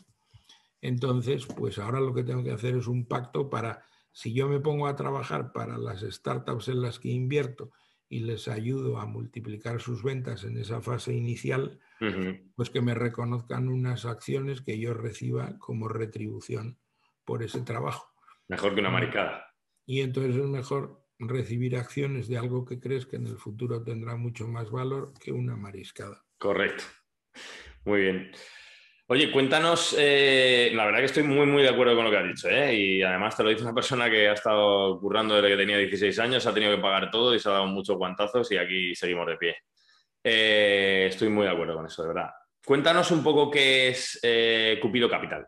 Entonces, 0.81 1.47
pues 1.47 1.79
ahora 1.79 2.01
lo 2.01 2.15
que 2.15 2.25
tengo 2.25 2.43
que 2.43 2.53
hacer 2.53 2.77
es 2.77 2.87
un 2.87 3.07
pacto 3.07 3.51
para, 3.51 3.85
si 4.13 4.33
yo 4.33 4.49
me 4.49 4.61
pongo 4.61 4.87
a 4.87 4.97
trabajar 4.97 5.53
para 5.53 5.77
las 5.77 6.01
startups 6.01 6.69
en 6.69 6.81
las 6.81 6.99
que 6.99 7.09
invierto 7.09 7.71
y 8.09 8.21
les 8.21 8.49
ayudo 8.49 8.99
a 8.99 9.07
multiplicar 9.07 9.81
sus 9.81 10.03
ventas 10.03 10.45
en 10.45 10.57
esa 10.59 10.81
fase 10.81 11.13
inicial, 11.13 11.81
pues 12.55 12.71
que 12.71 12.81
me 12.81 12.95
reconozcan 12.95 13.69
unas 13.69 14.05
acciones 14.05 14.61
que 14.61 14.79
yo 14.79 14.95
reciba 14.95 15.59
como 15.59 15.89
retribución 15.89 16.79
por 17.25 17.43
ese 17.43 17.63
trabajo. 17.63 18.13
Mejor 18.49 18.75
que 18.75 18.81
una 18.81 18.91
maricada. 18.91 19.55
Y 19.87 20.01
entonces 20.01 20.37
es 20.37 20.47
mejor 20.47 21.06
recibir 21.19 21.77
acciones 21.77 22.29
de 22.29 22.39
algo 22.39 22.65
que 22.65 22.79
crees 22.79 23.07
que 23.07 23.17
en 23.17 23.27
el 23.27 23.39
futuro 23.39 23.83
tendrá 23.83 24.17
mucho 24.17 24.47
más 24.47 24.71
valor 24.71 25.13
que 25.19 25.33
una 25.33 25.57
mariscada. 25.57 26.23
Correcto. 26.39 26.85
Muy 27.85 28.01
bien. 28.03 28.33
Oye, 29.09 29.31
cuéntanos, 29.31 29.95
eh, 29.97 30.73
la 30.75 30.85
verdad 30.85 30.99
que 30.99 31.05
estoy 31.05 31.23
muy, 31.23 31.47
muy 31.47 31.63
de 31.63 31.69
acuerdo 31.69 31.95
con 31.95 32.05
lo 32.05 32.11
que 32.11 32.17
has 32.17 32.27
dicho, 32.27 32.49
¿eh? 32.49 32.75
y 32.75 33.03
además 33.03 33.37
te 33.37 33.45
lo 33.45 33.51
dice 33.51 33.63
una 33.63 33.73
persona 33.73 34.11
que 34.11 34.29
ha 34.29 34.33
estado 34.33 34.99
currando 34.99 35.37
desde 35.37 35.51
que 35.51 35.57
tenía 35.57 35.79
16 35.79 36.19
años, 36.19 36.45
ha 36.45 36.53
tenido 36.53 36.75
que 36.75 36.83
pagar 36.83 37.09
todo 37.09 37.33
y 37.33 37.39
se 37.39 37.49
ha 37.49 37.53
dado 37.53 37.67
muchos 37.67 37.97
guantazos 37.97 38.51
y 38.51 38.57
aquí 38.57 38.97
seguimos 38.97 39.29
de 39.29 39.37
pie. 39.37 39.55
Eh, 40.25 41.07
estoy 41.09 41.29
muy 41.29 41.45
de 41.45 41.53
acuerdo 41.53 41.77
con 41.77 41.87
eso, 41.87 42.03
de 42.03 42.09
verdad. 42.09 42.31
Cuéntanos 42.65 43.13
un 43.13 43.23
poco 43.23 43.49
qué 43.49 43.89
es 43.89 44.21
Cupido 44.83 45.09
Capital. 45.09 45.47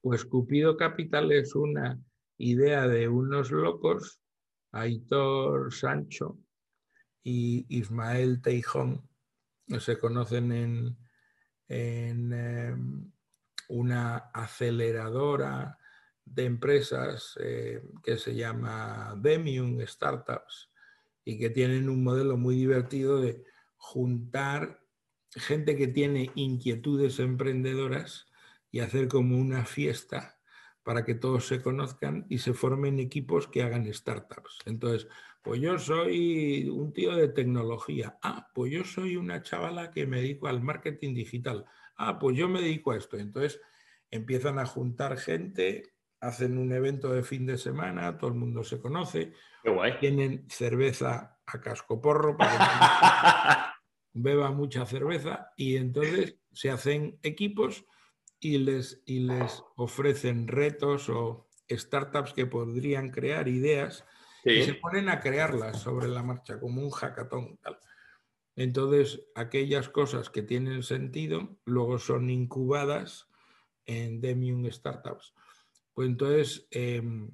Pues 0.00 0.24
Cupido 0.24 0.76
Capital 0.76 1.30
es 1.30 1.54
una 1.54 1.96
idea 2.38 2.88
de 2.88 3.06
unos 3.06 3.52
locos 3.52 4.20
Aitor 4.72 5.72
Sancho 5.72 6.38
y 7.22 7.66
Ismael 7.68 8.40
Teijón 8.40 9.08
se 9.80 9.98
conocen 9.98 10.52
en, 10.52 12.32
em, 12.32 13.12
una 13.68 14.16
aceleradora 14.32 15.78
de 16.24 16.44
empresas 16.44 17.38
eh, 17.40 17.82
que 18.02 18.16
se 18.16 18.34
llama 18.34 19.14
Demium 19.18 19.80
Startups 19.86 20.70
y 21.24 21.38
que 21.38 21.50
tienen 21.50 21.88
un 21.88 22.02
modelo 22.02 22.36
muy 22.36 22.56
divertido 22.56 23.20
de 23.20 23.44
juntar 23.76 24.82
gente 25.30 25.76
que 25.76 25.88
tiene 25.88 26.30
inquietudes 26.34 27.18
emprendedoras 27.18 28.26
y 28.70 28.80
hacer 28.80 29.08
como 29.08 29.38
una 29.38 29.64
fiesta 29.64 30.37
para 30.88 31.04
que 31.04 31.14
todos 31.14 31.46
se 31.46 31.60
conozcan 31.60 32.24
y 32.30 32.38
se 32.38 32.54
formen 32.54 32.98
equipos 32.98 33.46
que 33.46 33.62
hagan 33.62 33.92
startups. 33.92 34.60
Entonces, 34.64 35.06
pues 35.42 35.60
yo 35.60 35.78
soy 35.78 36.66
un 36.70 36.94
tío 36.94 37.14
de 37.14 37.28
tecnología. 37.28 38.18
Ah, 38.22 38.48
pues 38.54 38.72
yo 38.72 38.84
soy 38.84 39.18
una 39.18 39.42
chavala 39.42 39.90
que 39.90 40.06
me 40.06 40.22
dedico 40.22 40.48
al 40.48 40.62
marketing 40.62 41.12
digital. 41.12 41.66
Ah, 41.94 42.18
pues 42.18 42.38
yo 42.38 42.48
me 42.48 42.62
dedico 42.62 42.92
a 42.92 42.96
esto. 42.96 43.18
Entonces, 43.18 43.60
empiezan 44.10 44.58
a 44.58 44.64
juntar 44.64 45.18
gente, 45.18 45.92
hacen 46.20 46.56
un 46.56 46.72
evento 46.72 47.12
de 47.12 47.22
fin 47.22 47.44
de 47.44 47.58
semana, 47.58 48.16
todo 48.16 48.30
el 48.30 48.36
mundo 48.38 48.64
se 48.64 48.80
conoce. 48.80 49.34
Tienen 50.00 50.46
cerveza 50.48 51.38
a 51.44 51.60
cascoporro 51.60 52.34
para 52.34 53.74
que 54.14 54.20
beba 54.22 54.52
mucha 54.52 54.86
cerveza 54.86 55.50
y 55.54 55.76
entonces 55.76 56.38
se 56.50 56.70
hacen 56.70 57.18
equipos 57.22 57.84
y 58.40 58.58
les, 58.58 59.02
y 59.06 59.20
les 59.20 59.62
ofrecen 59.76 60.48
retos 60.48 61.08
o 61.08 61.48
startups 61.70 62.32
que 62.32 62.46
podrían 62.46 63.10
crear 63.10 63.48
ideas 63.48 64.04
y 64.44 64.62
se 64.62 64.74
ponen 64.74 65.08
a 65.08 65.20
crearlas 65.20 65.80
sobre 65.80 66.08
la 66.08 66.22
marcha, 66.22 66.58
como 66.58 66.80
un 66.80 66.90
hackathon. 66.90 67.58
Tal. 67.58 67.78
Entonces, 68.56 69.22
aquellas 69.34 69.88
cosas 69.88 70.30
que 70.30 70.42
tienen 70.42 70.82
sentido 70.82 71.58
luego 71.64 71.98
son 71.98 72.30
incubadas 72.30 73.28
en 73.86 74.20
Demium 74.20 74.68
Startups. 74.70 75.34
Pues 75.92 76.08
entonces, 76.08 76.66
em, 76.70 77.30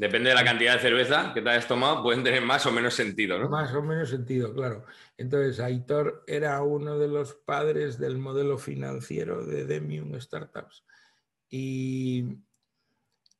Depende 0.00 0.30
de 0.30 0.34
la 0.34 0.44
cantidad 0.44 0.72
de 0.72 0.80
cerveza 0.80 1.34
que 1.34 1.42
te 1.42 1.50
hayas 1.50 1.68
tomado, 1.68 2.02
pueden 2.02 2.24
tener 2.24 2.42
más 2.42 2.64
o 2.64 2.72
menos 2.72 2.94
sentido, 2.94 3.38
¿no? 3.38 3.50
Más 3.50 3.74
o 3.74 3.82
menos 3.82 4.08
sentido, 4.08 4.54
claro. 4.54 4.86
Entonces, 5.18 5.60
Aitor 5.60 6.24
era 6.26 6.62
uno 6.62 6.98
de 6.98 7.06
los 7.06 7.34
padres 7.34 7.98
del 7.98 8.16
modelo 8.16 8.56
financiero 8.56 9.44
de 9.44 9.66
Demium 9.66 10.18
Startups. 10.18 10.86
Y, 11.50 12.38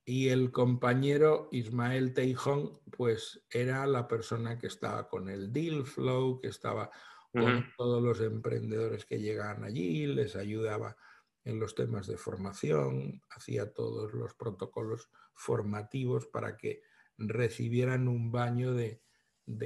y 0.05 0.29
el 0.29 0.53
compañero 0.53 1.49
Ismael 1.51 2.13
Teijón, 2.13 2.79
pues 2.91 3.43
era 3.49 3.87
la 3.87 4.07
persona 4.07 4.59
que 4.59 4.67
estaba 4.67 5.09
con 5.09 5.31
el 5.31 5.55
deal 5.55 5.87
flow, 5.87 6.43
que 6.43 6.49
estaba 6.49 6.91
con 7.33 7.73
todos 7.79 8.03
los 8.03 8.21
emprendedores 8.21 9.07
que 9.07 9.19
llegaban 9.19 9.65
allí, 9.65 10.07
les 10.09 10.37
ayudaba 10.37 10.95
en 11.43 11.59
los 11.59 11.75
temas 11.75 12.07
de 12.07 12.19
formación, 12.19 13.23
hacía 13.31 13.73
todos 13.73 14.13
los 14.13 14.35
protocolos 14.35 15.09
formativos 15.41 16.27
para 16.27 16.57
que 16.57 16.83
recibieran 17.17 18.09
un 18.09 18.31
baño 18.31 18.75
de, 18.75 19.03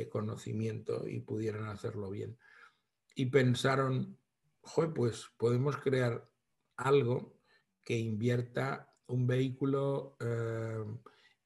conocimiento 0.08 1.06
y 1.06 1.20
pudieran 1.20 1.64
hacerlo 1.64 2.08
bien. 2.10 2.38
Y 3.14 3.26
pensaron, 3.26 4.18
pues 4.94 5.26
podemos 5.36 5.76
crear 5.76 6.26
algo 6.76 7.38
que 7.84 7.98
invierta 7.98 8.90
un 9.08 9.26
vehículo 9.26 10.16
eh, 10.20 10.84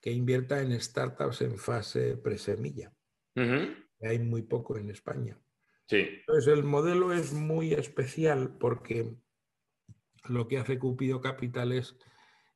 que 0.01 0.13
invierta 0.13 0.63
en 0.63 0.81
startups 0.81 1.43
en 1.43 1.59
fase 1.59 2.17
presemilla. 2.17 2.93
Hay 3.35 4.19
muy 4.21 4.43
poco 4.43 4.77
en 4.77 4.91
España. 4.91 5.37
Sí. 5.87 6.07
Entonces 6.21 6.53
el 6.53 6.63
modelo 6.63 7.13
es 7.13 7.33
muy 7.33 7.73
especial 7.73 8.57
porque 8.61 9.17
lo 10.29 10.47
que 10.47 10.59
hace 10.59 10.79
Cupido 10.79 11.21
Capital 11.21 11.73
es 11.73 11.97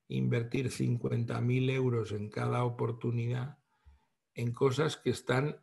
invertir 0.08 0.70
50.000 0.70 1.70
euros 1.70 2.12
en 2.12 2.28
cada 2.28 2.64
oportunidad 2.64 3.58
en 4.34 4.52
cosas 4.52 4.96
que 4.96 5.10
están 5.10 5.56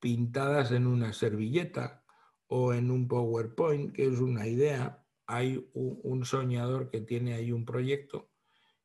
pintadas 0.00 0.72
en 0.72 0.86
una 0.86 1.12
servilleta 1.12 2.04
o 2.46 2.74
en 2.74 2.90
un 2.90 3.08
PowerPoint, 3.08 3.92
que 3.94 4.06
es 4.06 4.18
una 4.18 4.46
idea. 4.46 5.04
Hay 5.26 5.66
un 5.72 6.24
soñador 6.24 6.90
que 6.90 7.00
tiene 7.00 7.34
ahí 7.34 7.52
un 7.52 7.64
proyecto 7.64 8.30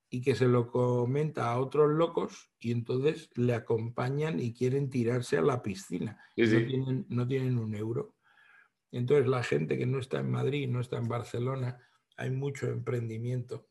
y 0.10 0.22
que 0.22 0.36
se 0.36 0.48
lo 0.48 0.72
comenta 0.72 1.52
a 1.52 1.60
otros 1.60 1.90
locos 1.92 2.52
y 2.60 2.72
entonces 2.72 3.30
le 3.36 3.54
acompañan 3.54 4.40
y 4.40 4.54
quieren 4.54 4.90
tirarse 4.90 5.38
a 5.38 5.42
la 5.42 5.62
piscina. 5.62 6.18
No, 6.38 6.46
tienen, 6.46 7.06
no 7.10 7.28
tienen 7.28 7.58
un 7.58 7.76
euro. 7.76 8.16
Entonces 8.92 9.28
la 9.28 9.44
gente 9.44 9.78
que 9.78 9.86
no 9.86 10.00
está 10.00 10.20
en 10.20 10.32
Madrid, 10.32 10.70
no 10.70 10.80
está 10.80 10.98
en 10.98 11.10
Barcelona, 11.10 11.78
hay 12.16 12.32
mucho 12.32 12.68
emprendimiento, 12.68 13.67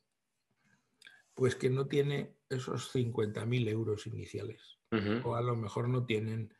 pues 1.36 1.54
que 1.54 1.68
no 1.68 1.86
tiene 1.86 2.34
esos 2.48 2.92
50.000 2.94 3.68
euros 3.68 4.06
iniciales. 4.06 4.78
O 5.24 5.34
a 5.34 5.42
lo 5.42 5.54
mejor 5.54 5.88
no 5.88 6.06
tienen 6.06 6.54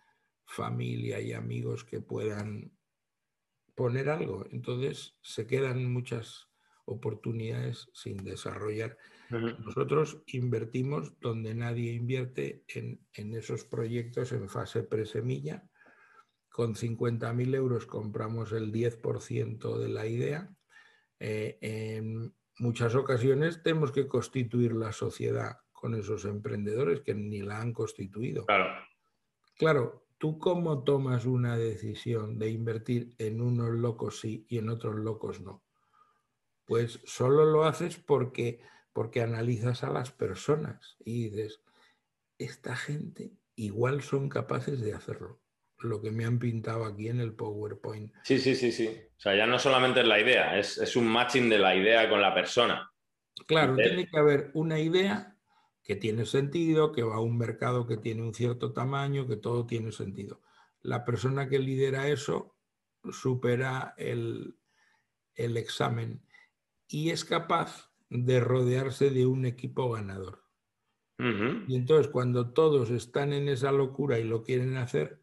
familia 0.44 1.18
y 1.20 1.32
amigos 1.32 1.84
que 1.84 2.00
puedan 2.00 2.76
poner 3.74 4.10
algo. 4.10 4.44
Entonces 4.50 5.16
se 5.22 5.46
quedan 5.46 5.90
muchas 5.90 6.48
oportunidades 6.84 7.88
sin 7.94 8.18
desarrollar. 8.18 8.98
Nosotros 9.30 10.22
invertimos 10.26 11.18
donde 11.20 11.54
nadie 11.54 11.94
invierte 11.94 12.64
en, 12.68 13.00
en 13.14 13.34
esos 13.34 13.64
proyectos 13.64 14.32
en 14.32 14.50
fase 14.50 14.82
presemilla. 14.82 15.66
Con 16.50 16.74
50.000 16.74 17.54
euros 17.54 17.86
compramos 17.86 18.52
el 18.52 18.70
10% 18.70 19.78
de 19.78 19.88
la 19.88 20.06
idea 20.06 20.54
eh, 21.18 21.56
en 21.62 22.34
muchas 22.58 22.94
ocasiones 22.94 23.62
tenemos 23.62 23.92
que 23.92 24.06
constituir 24.06 24.72
la 24.72 24.92
sociedad 24.92 25.58
con 25.72 25.94
esos 25.94 26.24
emprendedores 26.24 27.00
que 27.00 27.14
ni 27.14 27.42
la 27.42 27.60
han 27.60 27.72
constituido. 27.72 28.46
Claro. 28.46 28.82
Claro, 29.56 30.06
¿tú 30.18 30.38
cómo 30.38 30.84
tomas 30.84 31.26
una 31.26 31.56
decisión 31.56 32.38
de 32.38 32.50
invertir 32.50 33.14
en 33.18 33.40
unos 33.40 33.70
locos 33.70 34.20
sí 34.20 34.46
y 34.48 34.58
en 34.58 34.68
otros 34.68 34.96
locos 34.96 35.40
no? 35.40 35.62
Pues 36.64 37.00
solo 37.04 37.44
lo 37.44 37.64
haces 37.64 37.96
porque, 37.96 38.60
porque 38.92 39.22
analizas 39.22 39.84
a 39.84 39.90
las 39.90 40.10
personas 40.10 40.96
y 41.04 41.30
dices, 41.30 41.62
esta 42.38 42.76
gente 42.76 43.32
igual 43.54 44.02
son 44.02 44.28
capaces 44.28 44.80
de 44.80 44.92
hacerlo 44.92 45.40
lo 45.80 46.00
que 46.00 46.10
me 46.10 46.24
han 46.24 46.38
pintado 46.38 46.84
aquí 46.84 47.08
en 47.08 47.20
el 47.20 47.34
PowerPoint. 47.34 48.12
Sí, 48.22 48.38
sí, 48.38 48.54
sí, 48.54 48.72
sí. 48.72 48.88
O 48.88 49.20
sea, 49.20 49.36
ya 49.36 49.46
no 49.46 49.58
solamente 49.58 50.00
es 50.00 50.06
la 50.06 50.20
idea, 50.20 50.58
es, 50.58 50.96
un 50.96 51.06
matching 51.06 51.48
de 51.48 51.58
la 51.58 51.74
idea 51.74 52.08
con 52.08 52.20
la 52.20 52.34
persona. 52.34 52.90
Claro, 53.46 53.76
tiene 53.76 54.06
que 54.06 54.18
haber 54.18 54.50
una 54.54 54.78
idea 54.78 55.36
que 55.82 55.96
tiene 55.96 56.26
sentido, 56.26 56.92
que 56.92 57.02
va 57.02 57.16
a 57.16 57.20
un 57.20 57.38
mercado 57.38 57.86
que 57.86 57.96
tiene 57.96 58.22
un 58.22 58.34
cierto 58.34 58.72
tamaño, 58.72 59.28
que 59.28 59.36
todo 59.36 59.66
tiene 59.66 59.92
sentido. 59.92 60.40
La 60.82 61.04
persona 61.04 61.48
que 61.48 61.58
lidera 61.58 62.08
eso 62.08 62.56
supera 63.12 63.94
el, 63.96 64.56
examen 65.36 66.22
y 66.88 67.10
es 67.10 67.24
capaz 67.24 67.92
de 68.08 68.40
rodearse 68.40 69.10
de 69.10 69.26
un 69.26 69.46
equipo 69.46 69.90
ganador. 69.90 70.42
Y 71.18 71.76
entonces 71.76 72.08
cuando 72.08 72.50
todos 72.50 72.90
están 72.90 73.32
en 73.32 73.48
esa 73.48 73.72
locura 73.72 74.18
y 74.18 74.24
lo 74.24 74.42
quieren 74.42 74.76
hacer, 74.76 75.22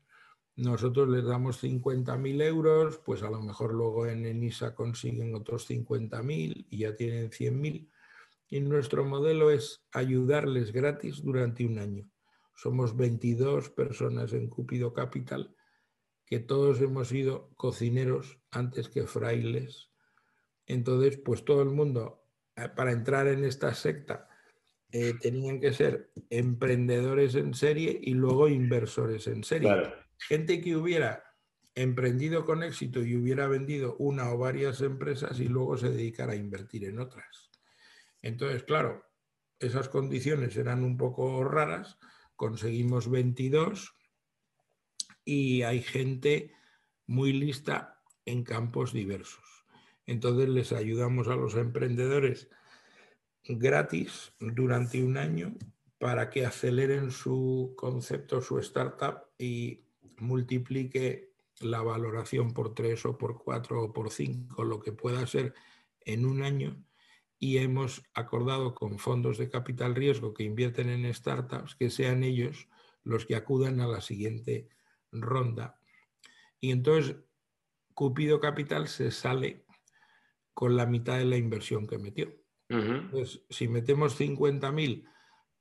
nosotros 0.56 1.10
les 1.10 1.24
damos 1.24 1.64
50.000 1.64 2.44
euros, 2.44 3.00
pues 3.00 3.24
a 3.24 3.30
lo 3.32 3.42
mejor 3.42 3.74
luego 3.74 4.06
en 4.06 4.26
ENISA 4.26 4.76
consiguen 4.76 5.34
otros 5.34 5.68
50.000 5.68 6.68
y 6.70 6.78
ya 6.78 6.96
tienen 6.96 7.32
100.000. 7.32 7.90
Y 8.50 8.60
nuestro 8.60 9.04
modelo 9.04 9.50
es 9.50 9.84
ayudarles 9.92 10.72
gratis 10.72 11.24
durante 11.24 11.66
un 11.66 11.80
año. 11.80 12.10
Somos 12.56 12.96
22 12.96 13.72
personas 13.72 14.34
en 14.34 14.48
Cúpido 14.48 14.94
Capital, 14.94 15.56
que 16.28 16.40
todos 16.40 16.80
hemos 16.82 17.08
sido 17.08 17.50
cocineros 17.56 18.40
antes 18.52 18.90
que 18.90 19.08
frailes. 19.08 19.90
Entonces, 20.68 21.18
pues 21.18 21.44
todo 21.44 21.64
el 21.64 21.70
mundo, 21.70 22.26
eh, 22.56 22.70
para 22.70 22.92
entrar 22.92 23.28
en 23.28 23.44
esta 23.44 23.74
secta, 23.74 24.30
eh, 24.92 25.16
tenían 25.20 25.60
que 25.60 25.74
ser 25.74 26.12
emprendedores 26.30 27.34
en 27.34 27.56
serie 27.56 28.00
y 28.00 28.14
luego 28.14 28.48
inversores 28.48 29.26
en 29.26 29.44
serie 29.44 30.03
gente 30.28 30.62
que 30.62 30.76
hubiera 30.76 31.24
emprendido 31.76 32.46
con 32.46 32.64
éxito 32.64 33.04
y 33.04 33.16
hubiera 33.16 33.48
vendido 33.48 33.96
una 33.98 34.32
o 34.32 34.38
varias 34.38 34.82
empresas 34.82 35.40
y 35.40 35.48
luego 35.48 35.78
se 35.78 35.90
dedicara 35.90 36.34
a 36.34 36.38
invertir 36.38 36.86
en 36.86 37.00
otras. 37.00 37.50
Entonces, 38.22 38.64
claro, 38.64 39.04
esas 39.60 39.90
condiciones 39.90 40.56
eran 40.58 40.84
un 40.84 40.98
poco 40.98 41.44
raras, 41.44 41.98
conseguimos 42.36 43.10
22 43.10 43.96
y 45.26 45.64
hay 45.64 45.82
gente 45.82 46.54
muy 47.08 47.34
lista 47.34 48.02
en 48.26 48.44
campos 48.44 48.94
diversos. 48.94 49.66
Entonces 50.06 50.50
les 50.50 50.72
ayudamos 50.74 51.28
a 51.28 51.36
los 51.36 51.56
emprendedores 51.56 52.50
gratis 53.46 54.34
durante 54.40 55.04
un 55.04 55.18
año 55.18 55.56
para 55.98 56.30
que 56.30 56.46
aceleren 56.46 57.12
su 57.12 57.74
concepto, 57.78 58.42
su 58.42 58.60
startup 58.60 59.24
y 59.38 59.83
multiplique 60.20 61.34
la 61.60 61.82
valoración 61.82 62.54
por 62.54 62.74
tres 62.74 63.06
o 63.06 63.18
por 63.18 63.38
cuatro 63.38 63.84
o 63.84 63.94
por 63.94 64.12
cinco, 64.12 64.64
lo 64.64 64.80
que 64.80 64.92
pueda 64.92 65.26
ser 65.28 65.54
en 66.02 66.26
un 66.26 66.44
año, 66.44 66.84
y 67.40 67.58
hemos 67.58 68.04
acordado 68.14 68.74
con 68.74 69.00
fondos 69.00 69.38
de 69.38 69.50
capital 69.50 69.96
riesgo 69.96 70.34
que 70.34 70.44
invierten 70.44 70.90
en 70.90 71.14
startups 71.14 71.76
que 71.76 71.90
sean 71.90 72.24
ellos 72.24 72.68
los 73.04 73.26
que 73.26 73.36
acudan 73.36 73.82
a 73.82 73.88
la 73.88 74.02
siguiente 74.02 74.70
ronda. 75.12 75.80
Y 76.60 76.72
entonces 76.72 77.18
Cupido 77.94 78.40
Capital 78.40 78.88
se 78.88 79.12
sale 79.12 79.66
con 80.54 80.76
la 80.78 80.86
mitad 80.86 81.18
de 81.18 81.26
la 81.26 81.38
inversión 81.38 81.86
que 81.88 81.98
metió. 81.98 82.34
Entonces, 82.70 83.44
si 83.50 83.68
metemos 83.68 84.20
50.000 84.20 85.06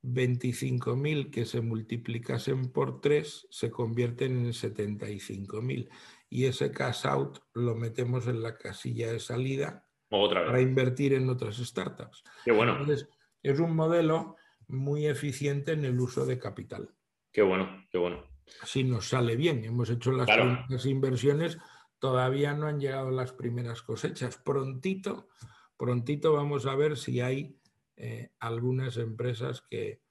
25.000 0.03 1.31
que 1.31 1.45
se 1.45 1.61
multiplicasen 1.61 2.71
por 2.71 2.99
3 2.99 3.47
se 3.49 3.71
convierten 3.71 4.45
en 4.45 4.51
75.000 4.51 5.89
y 6.29 6.45
ese 6.45 6.71
cash 6.71 7.07
out 7.07 7.39
lo 7.53 7.75
metemos 7.75 8.27
en 8.27 8.43
la 8.43 8.57
casilla 8.57 9.11
de 9.11 9.19
salida 9.19 9.87
para 10.09 10.61
invertir 10.61 11.13
en 11.13 11.29
otras 11.29 11.57
startups. 11.57 12.23
Qué 12.43 12.51
bueno. 12.51 12.73
Entonces, 12.73 13.07
es 13.41 13.59
un 13.59 13.75
modelo 13.75 14.35
muy 14.67 15.07
eficiente 15.07 15.71
en 15.71 15.85
el 15.85 15.99
uso 15.99 16.25
de 16.25 16.37
capital. 16.37 16.93
Qué 17.31 17.41
bueno, 17.41 17.85
qué 17.89 17.97
bueno. 17.97 18.23
Si 18.65 18.83
nos 18.83 19.09
sale 19.09 19.35
bien, 19.35 19.63
hemos 19.63 19.89
hecho 19.89 20.11
las 20.11 20.29
primeras 20.29 20.85
inversiones, 20.85 21.57
todavía 21.97 22.53
no 22.53 22.67
han 22.67 22.79
llegado 22.79 23.09
las 23.09 23.31
primeras 23.31 23.81
cosechas. 23.81 24.37
Prontito, 24.37 25.29
prontito 25.77 26.33
vamos 26.33 26.65
a 26.65 26.75
ver 26.75 26.97
si 26.97 27.21
hay 27.21 27.57
eh, 27.95 28.31
algunas 28.39 28.97
empresas 28.97 29.61
que 29.69 30.01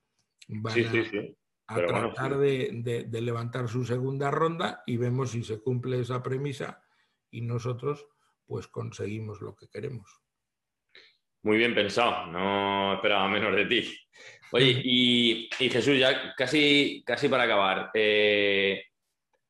van 0.48 0.74
a, 1.66 1.86
tratar 1.86 2.38
de, 2.38 3.06
levantar 3.10 3.68
su 3.68 3.84
segunda 3.84 4.30
ronda 4.30 4.82
y 4.86 4.96
vemos 4.96 5.30
si 5.30 5.42
se 5.42 5.60
cumple 5.60 6.00
esa 6.00 6.22
premisa 6.22 6.84
y 7.30 7.40
nosotros 7.40 8.06
pues 8.46 8.68
conseguimos 8.68 9.40
lo 9.40 9.56
que 9.56 9.68
queremos. 9.68 10.20
Muy 11.44 11.56
bien 11.56 11.74
pensado, 11.74 12.26
no 12.26 12.94
esperaba 12.94 13.28
menos 13.28 13.54
de 13.56 13.64
ti. 13.66 13.98
Oye, 14.52 14.80
y, 14.84 15.48
Jesús, 15.58 15.98
ya 15.98 16.34
casi, 16.36 17.02
casi 17.04 17.28
para 17.28 17.44
acabar, 17.44 17.90
eh, 17.94 18.84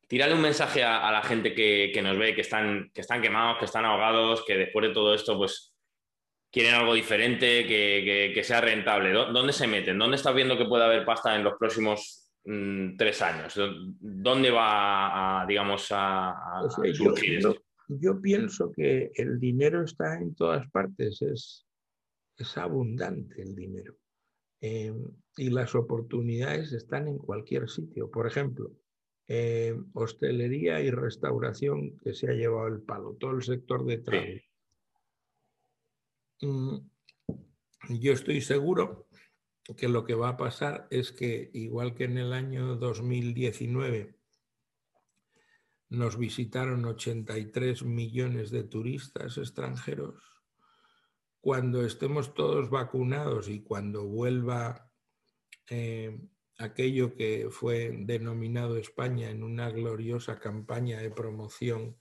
tírale 0.07 0.33
un 0.33 0.41
mensaje 0.41 0.83
a, 0.83 1.11
la 1.11 1.21
gente 1.21 1.53
que, 1.53 1.91
que, 1.93 2.01
nos 2.01 2.17
ve, 2.17 2.33
que 2.33 2.41
están, 2.41 2.89
que 2.93 3.01
están 3.01 3.21
quemados, 3.21 3.59
que 3.59 3.65
están 3.65 3.85
ahogados, 3.85 4.43
que 4.45 4.57
después 4.57 4.87
de 4.87 4.93
todo 4.93 5.13
esto, 5.13 5.37
pues 5.37 5.72
quieren 6.53 6.75
algo 6.75 6.93
diferente, 6.93 7.65
que, 7.65 8.43
sea 8.43 8.61
rentable. 8.61 9.11
¿Dónde 9.11 9.51
se 9.51 9.65
meten? 9.65 9.97
¿Dónde 9.97 10.17
estás 10.17 10.35
viendo 10.35 10.55
que 10.55 10.65
puede 10.65 10.83
haber 10.83 11.03
pasta 11.03 11.35
en 11.35 11.43
los 11.43 11.55
próximos 11.57 12.29
mm, 12.45 12.95
tres 12.95 13.23
años? 13.23 13.59
¿Dónde 13.99 14.51
va, 14.51 15.41
a, 15.41 15.47
digamos, 15.47 15.87
a, 15.89 16.61
surgir 16.69 17.41
yo, 17.41 17.55
Yo, 17.87 18.21
pienso 18.21 18.71
que 18.71 19.11
el 19.15 19.39
dinero 19.39 19.83
está 19.83 20.19
en 20.19 20.35
todas 20.35 20.69
partes. 20.69 21.23
Es, 21.23 21.65
es 22.37 22.57
abundante 22.57 23.41
el 23.41 23.55
dinero. 23.55 23.95
Em, 24.61 25.03
y 25.35 25.49
las 25.49 25.73
oportunidades 25.73 26.71
están 26.71 27.07
en 27.07 27.17
cualquier 27.17 27.67
sitio. 27.67 28.11
Por 28.11 28.27
ejemplo, 28.27 28.71
em, 29.27 29.87
hostelería 29.93 30.81
y 30.81 30.91
restauración 30.91 31.97
que 31.97 32.13
se 32.13 32.29
ha 32.29 32.33
llevado 32.33 32.67
el 32.67 32.81
palo, 32.81 33.17
todo 33.19 33.31
el 33.31 33.41
sector 33.41 33.83
de. 33.85 33.97
Mm, 33.97 34.52
yo 37.89 38.13
estoy 38.13 38.41
seguro 38.41 39.07
que 39.77 39.87
lo 39.87 40.03
que 40.05 40.15
va 40.15 40.29
a 40.29 40.37
pasar 40.37 40.87
es 40.89 41.11
que, 41.11 41.49
igual 41.53 41.95
que 41.95 42.03
en 42.05 42.17
el 42.17 42.33
año 42.33 42.75
2019, 42.75 44.17
nos 45.89 46.17
visitaron 46.17 46.85
83 46.85 47.83
millones 47.83 48.51
de 48.51 48.63
turistas 48.63 49.37
extranjeros, 49.37 50.23
cuando 51.39 51.85
estemos 51.85 52.33
todos 52.33 52.69
vacunados 52.69 53.47
y 53.49 53.61
cuando 53.61 54.05
vuelva 54.05 54.89
eh, 55.69 56.19
aquello 56.57 57.15
que 57.15 57.47
fue 57.51 57.95
denominado 58.05 58.77
España 58.77 59.29
en 59.29 59.43
una 59.43 59.69
gloriosa 59.69 60.39
campaña 60.39 60.99
de 60.99 61.11
promoción 61.11 61.97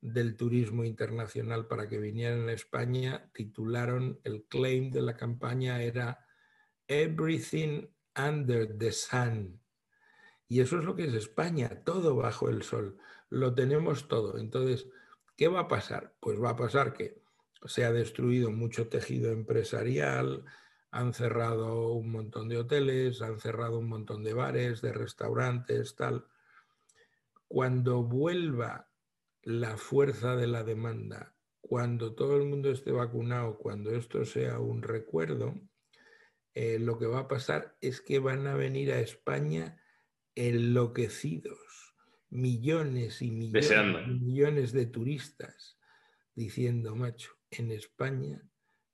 del 0.00 0.36
turismo 0.36 0.84
internacional 0.84 1.66
para 1.66 1.88
que 1.88 1.98
vinieran 1.98 2.48
a 2.48 2.52
España, 2.52 3.30
titularon 3.32 4.20
el 4.24 4.44
claim 4.44 4.90
de 4.90 5.02
la 5.02 5.16
campaña 5.16 5.82
era 5.82 6.26
Everything 6.86 7.86
Under 8.16 8.76
the 8.76 8.92
Sun. 8.92 9.60
Y 10.48 10.60
eso 10.60 10.78
es 10.78 10.84
lo 10.84 10.94
que 10.94 11.04
es 11.04 11.14
España, 11.14 11.82
todo 11.84 12.14
bajo 12.14 12.48
el 12.48 12.62
sol. 12.62 12.98
Lo 13.30 13.54
tenemos 13.54 14.06
todo. 14.06 14.38
Entonces, 14.38 14.86
¿qué 15.36 15.48
va 15.48 15.60
a 15.60 15.68
pasar? 15.68 16.14
Pues 16.20 16.40
va 16.40 16.50
a 16.50 16.56
pasar 16.56 16.92
que 16.92 17.20
se 17.64 17.84
ha 17.84 17.92
destruido 17.92 18.50
mucho 18.50 18.88
tejido 18.88 19.32
empresarial, 19.32 20.44
han 20.90 21.12
cerrado 21.12 21.92
un 21.92 22.10
montón 22.10 22.48
de 22.48 22.58
hoteles, 22.58 23.22
han 23.22 23.40
cerrado 23.40 23.78
un 23.78 23.88
montón 23.88 24.22
de 24.22 24.34
bares, 24.34 24.80
de 24.80 24.92
restaurantes, 24.92 25.96
tal. 25.96 26.26
Cuando 27.48 28.02
vuelva 28.02 28.88
la 29.46 29.76
fuerza 29.76 30.34
de 30.34 30.48
la 30.48 30.64
demanda, 30.64 31.36
cuando 31.60 32.16
todo 32.16 32.36
el 32.36 32.48
mundo 32.48 32.68
esté 32.68 32.90
vacunado, 32.90 33.58
cuando 33.58 33.94
esto 33.94 34.24
sea 34.24 34.58
un 34.58 34.82
recuerdo, 34.82 35.54
eh, 36.52 36.80
lo 36.80 36.98
que 36.98 37.06
va 37.06 37.20
a 37.20 37.28
pasar 37.28 37.76
es 37.80 38.00
que 38.00 38.18
van 38.18 38.48
a 38.48 38.56
venir 38.56 38.90
a 38.90 38.98
España 38.98 39.80
enloquecidos, 40.34 41.94
millones 42.28 43.22
y 43.22 43.30
millones, 43.30 44.08
y 44.08 44.18
millones 44.18 44.72
de 44.72 44.86
turistas, 44.86 45.78
diciendo, 46.34 46.96
macho, 46.96 47.30
en 47.52 47.70
España 47.70 48.42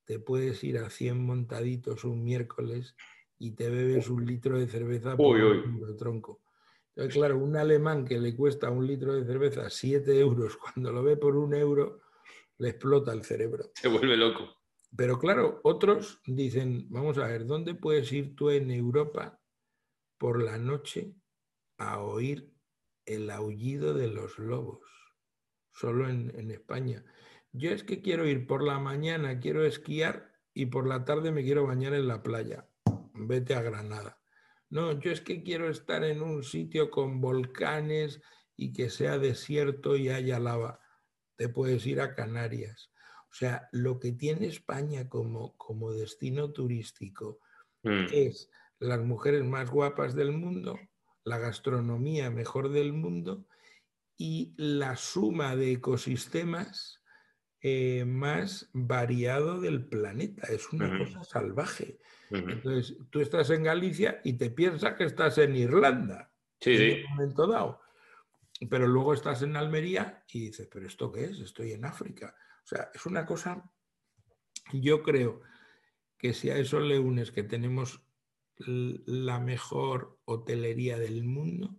te 0.05 0.19
puedes 0.19 0.63
ir 0.63 0.77
a 0.77 0.91
100 0.91 1.17
montaditos 1.17 2.03
un 2.03 2.23
miércoles 2.23 2.95
y 3.39 3.55
te 3.55 3.71
bebes 3.71 4.07
un 4.07 4.23
litro 4.23 4.59
de 4.59 4.67
cerveza 4.67 5.17
por 5.17 5.35
un 5.41 5.97
tronco. 5.97 6.42
Entonces, 6.95 7.15
claro, 7.15 7.39
un 7.39 7.55
alemán 7.55 8.05
que 8.05 8.19
le 8.19 8.35
cuesta 8.35 8.69
un 8.69 8.85
litro 8.85 9.15
de 9.15 9.25
cerveza 9.25 9.69
7 9.69 10.19
euros, 10.19 10.57
cuando 10.57 10.91
lo 10.91 11.03
ve 11.03 11.17
por 11.17 11.35
un 11.35 11.53
euro, 11.55 12.01
le 12.59 12.69
explota 12.69 13.11
el 13.13 13.23
cerebro. 13.23 13.71
Se 13.73 13.87
vuelve 13.87 14.15
loco. 14.15 14.57
Pero 14.95 15.17
claro, 15.17 15.59
otros 15.63 16.21
dicen, 16.25 16.85
vamos 16.89 17.17
a 17.17 17.25
ver, 17.25 17.47
¿dónde 17.47 17.73
puedes 17.73 18.11
ir 18.11 18.35
tú 18.35 18.51
en 18.51 18.69
Europa 18.69 19.39
por 20.19 20.41
la 20.43 20.59
noche 20.59 21.15
a 21.79 21.99
oír 21.99 22.53
el 23.05 23.31
aullido 23.31 23.95
de 23.95 24.07
los 24.07 24.37
lobos? 24.37 24.87
Solo 25.71 26.07
en, 26.07 26.31
en 26.37 26.51
España. 26.51 27.03
Yo 27.51 27.71
es 27.71 27.83
que 27.83 28.01
quiero 28.01 28.27
ir 28.27 28.45
por 28.45 28.61
la 28.61 28.77
mañana, 28.77 29.39
quiero 29.39 29.65
esquiar 29.65 30.31
y 30.53 30.67
por 30.67 30.87
la 30.87 31.05
tarde 31.05 31.31
me 31.31 31.43
quiero 31.43 31.65
bañar 31.65 31.95
en 31.95 32.07
la 32.07 32.21
playa. 32.21 32.69
Vete 33.15 33.55
a 33.55 33.63
Granada. 33.63 34.22
No, 34.73 34.99
yo 34.99 35.11
es 35.11 35.21
que 35.21 35.43
quiero 35.43 35.69
estar 35.69 36.03
en 36.03 36.23
un 36.23 36.43
sitio 36.43 36.89
con 36.89 37.21
volcanes 37.21 38.23
y 38.57 38.73
que 38.73 38.89
sea 38.89 39.19
desierto 39.19 39.95
y 39.97 40.09
haya 40.09 40.39
lava. 40.39 40.79
Te 41.35 41.47
puedes 41.47 41.85
ir 41.85 42.01
a 42.01 42.15
Canarias. 42.15 42.91
O 43.29 43.35
sea, 43.35 43.69
lo 43.71 43.99
que 43.99 44.13
tiene 44.13 44.47
España 44.47 45.07
como, 45.07 45.55
como 45.57 45.93
destino 45.93 46.51
turístico 46.51 47.37
mm. 47.83 48.05
es 48.11 48.49
las 48.79 48.99
mujeres 48.99 49.43
más 49.43 49.69
guapas 49.69 50.15
del 50.15 50.31
mundo, 50.31 50.79
la 51.23 51.37
gastronomía 51.37 52.31
mejor 52.31 52.69
del 52.69 52.93
mundo 52.93 53.45
y 54.17 54.55
la 54.57 54.95
suma 54.95 55.55
de 55.55 55.73
ecosistemas 55.73 56.99
eh, 57.61 58.05
más 58.05 58.71
variado 58.73 59.61
del 59.61 59.85
planeta. 59.85 60.47
Es 60.47 60.73
una 60.73 60.97
cosa 60.97 61.23
salvaje. 61.23 61.99
Entonces, 62.33 62.97
tú 63.09 63.21
estás 63.21 63.49
en 63.51 63.63
Galicia 63.63 64.21
y 64.23 64.33
te 64.33 64.49
piensas 64.49 64.95
que 64.95 65.03
estás 65.03 65.37
en 65.37 65.55
Irlanda. 65.55 66.31
Sí, 66.59 66.75
en 66.75 67.05
un 67.05 67.11
momento 67.11 67.47
dado. 67.47 67.81
Pero 68.69 68.87
luego 68.87 69.13
estás 69.13 69.41
en 69.41 69.55
Almería 69.55 70.23
y 70.31 70.47
dices, 70.47 70.67
¿pero 70.71 70.87
esto 70.87 71.11
qué 71.11 71.25
es? 71.25 71.39
Estoy 71.39 71.73
en 71.73 71.85
África. 71.85 72.35
O 72.63 72.67
sea, 72.67 72.89
es 72.93 73.05
una 73.05 73.25
cosa. 73.25 73.69
Yo 74.71 75.03
creo 75.03 75.41
que 76.17 76.33
si 76.33 76.49
a 76.49 76.57
eso 76.57 76.79
le 76.79 76.99
unes 76.99 77.31
que 77.31 77.43
tenemos 77.43 78.01
la 78.57 79.39
mejor 79.39 80.19
hotelería 80.25 80.97
del 80.97 81.23
mundo, 81.23 81.75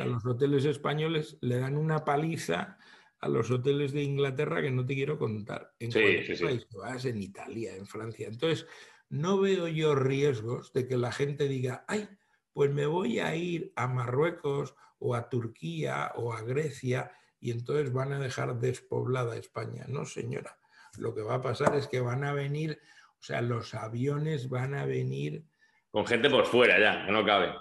a 0.00 0.04
los 0.04 0.24
hoteles 0.24 0.64
españoles 0.64 1.38
le 1.40 1.58
dan 1.58 1.76
una 1.76 2.04
paliza 2.04 2.78
a 3.20 3.28
los 3.28 3.50
hoteles 3.50 3.92
de 3.92 4.02
Inglaterra 4.02 4.62
que 4.62 4.70
no 4.70 4.86
te 4.86 4.94
quiero 4.94 5.18
contar. 5.18 5.74
En 5.80 5.90
cualquier 5.90 6.40
país 6.40 6.66
que 6.66 6.78
vas, 6.78 7.04
en 7.04 7.20
Italia, 7.20 7.74
en 7.74 7.86
Francia. 7.86 8.28
Entonces, 8.28 8.66
no 9.10 9.38
veo 9.38 9.68
yo 9.68 9.94
riesgos 9.94 10.72
de 10.72 10.86
que 10.86 10.96
la 10.96 11.12
gente 11.12 11.48
diga, 11.48 11.84
ay, 11.88 12.08
pues 12.52 12.70
me 12.72 12.86
voy 12.86 13.20
a 13.20 13.34
ir 13.34 13.72
a 13.76 13.86
Marruecos 13.86 14.74
o 14.98 15.14
a 15.14 15.28
Turquía 15.28 16.12
o 16.16 16.32
a 16.32 16.42
Grecia 16.42 17.12
y 17.40 17.50
entonces 17.50 17.92
van 17.92 18.12
a 18.12 18.18
dejar 18.18 18.58
despoblada 18.58 19.36
España. 19.36 19.84
No, 19.88 20.04
señora. 20.04 20.58
Lo 20.98 21.14
que 21.14 21.22
va 21.22 21.34
a 21.34 21.42
pasar 21.42 21.76
es 21.76 21.86
que 21.86 22.00
van 22.00 22.24
a 22.24 22.32
venir, 22.32 22.80
o 23.18 23.22
sea, 23.22 23.40
los 23.40 23.74
aviones 23.74 24.48
van 24.48 24.74
a 24.74 24.84
venir. 24.84 25.44
Con 25.90 26.06
gente 26.06 26.28
por 26.28 26.46
fuera 26.46 26.78
ya, 26.78 27.06
que 27.06 27.12
no 27.12 27.24
cabe. 27.24 27.54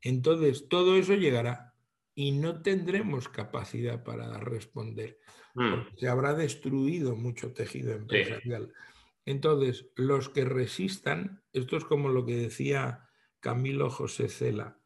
Entonces, 0.00 0.68
todo 0.68 0.96
eso 0.96 1.14
llegará 1.14 1.74
y 2.14 2.32
no 2.32 2.62
tendremos 2.62 3.28
capacidad 3.28 4.02
para 4.02 4.38
responder. 4.38 5.18
Hmm. 5.52 5.82
se 5.96 6.06
habrá 6.06 6.32
destruido 6.34 7.16
mucho 7.16 7.52
tejido 7.52 7.92
empresarial. 7.92 8.72
Entonces, 9.24 9.90
los 9.96 10.28
que 10.28 10.44
resistan, 10.44 11.42
esto 11.52 11.76
es 11.76 11.84
como 11.84 12.08
lo 12.08 12.24
que 12.24 12.36
decía 12.36 13.08
Camilo 13.40 13.90
José 13.90 14.28
Cela, 14.28 14.80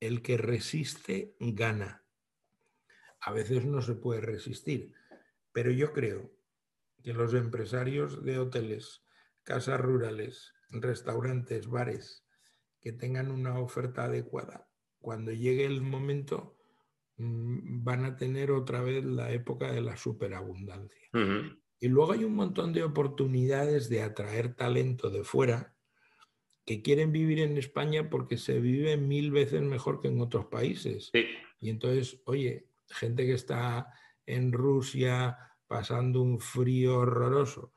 el 0.00 0.22
que 0.22 0.36
resiste 0.36 1.36
gana. 1.38 2.04
A 3.20 3.32
veces 3.32 3.64
no 3.64 3.82
se 3.82 3.94
puede 3.94 4.20
resistir, 4.20 4.94
pero 5.52 5.70
yo 5.70 5.92
creo 5.92 6.30
que 7.02 7.12
los 7.12 7.34
empresarios 7.34 8.24
de 8.24 8.38
hoteles, 8.38 9.04
casas 9.42 9.80
rurales, 9.80 10.54
restaurantes, 10.70 11.68
bares, 11.68 12.26
que 12.80 12.92
tengan 12.92 13.30
una 13.30 13.58
oferta 13.58 14.04
adecuada, 14.04 14.68
cuando 14.98 15.32
llegue 15.32 15.64
el 15.64 15.80
momento, 15.80 16.54
Mm, 17.16 17.84
van 17.84 18.04
a 18.04 18.16
tener 18.16 18.50
otra 18.50 18.82
vez 18.82 19.04
la 19.04 19.30
época 19.30 19.70
de 19.70 19.80
la 19.80 19.96
superabundancia. 19.96 21.08
Y 21.84 21.88
luego 21.88 22.12
hay 22.12 22.24
un 22.24 22.34
montón 22.34 22.72
de 22.72 22.82
oportunidades 22.82 23.90
de 23.90 24.00
atraer 24.00 24.54
talento 24.54 25.10
de 25.10 25.22
fuera 25.22 25.76
que 26.64 26.80
quieren 26.80 27.12
vivir 27.12 27.40
en 27.40 27.58
España 27.58 28.08
porque 28.08 28.38
se 28.38 28.58
vive 28.58 28.96
mil 28.96 29.30
veces 29.30 29.60
mejor 29.60 30.00
que 30.00 30.08
en 30.08 30.18
otros 30.22 30.46
países. 30.46 31.10
Y 31.60 31.68
entonces, 31.68 32.22
oye, 32.24 32.70
gente 32.88 33.26
que 33.26 33.34
está 33.34 33.92
en 34.24 34.50
Rusia 34.54 35.36
pasando 35.66 36.22
un 36.22 36.40
frío 36.40 37.00
horroroso, 37.00 37.74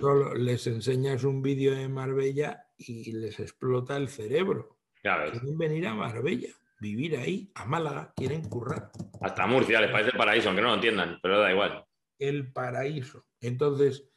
Solo 0.00 0.36
les 0.36 0.64
enseñas 0.68 1.24
un 1.24 1.42
vídeo 1.42 1.74
de 1.74 1.88
Marbella 1.88 2.68
y 2.78 3.10
les 3.10 3.40
explota 3.40 3.96
el 3.96 4.06
cerebro. 4.06 4.78
Quieren 5.02 5.58
venir 5.58 5.88
a 5.88 5.94
Marbella 5.94 6.50
vivir 6.78 7.16
ahí, 7.16 7.50
a 7.56 7.64
Málaga, 7.64 8.12
quieren 8.14 8.48
currar. 8.48 8.92
Hasta 9.20 9.48
Murcia 9.48 9.80
les 9.80 9.90
parece 9.90 10.10
el 10.10 10.16
paraíso, 10.16 10.48
aunque 10.48 10.62
no 10.62 10.68
lo 10.68 10.74
entiendan, 10.74 11.18
pero 11.20 11.40
da 11.40 11.50
igual. 11.50 11.84
El 12.20 12.52
paraíso. 12.52 13.24
Entonces, 13.42 14.08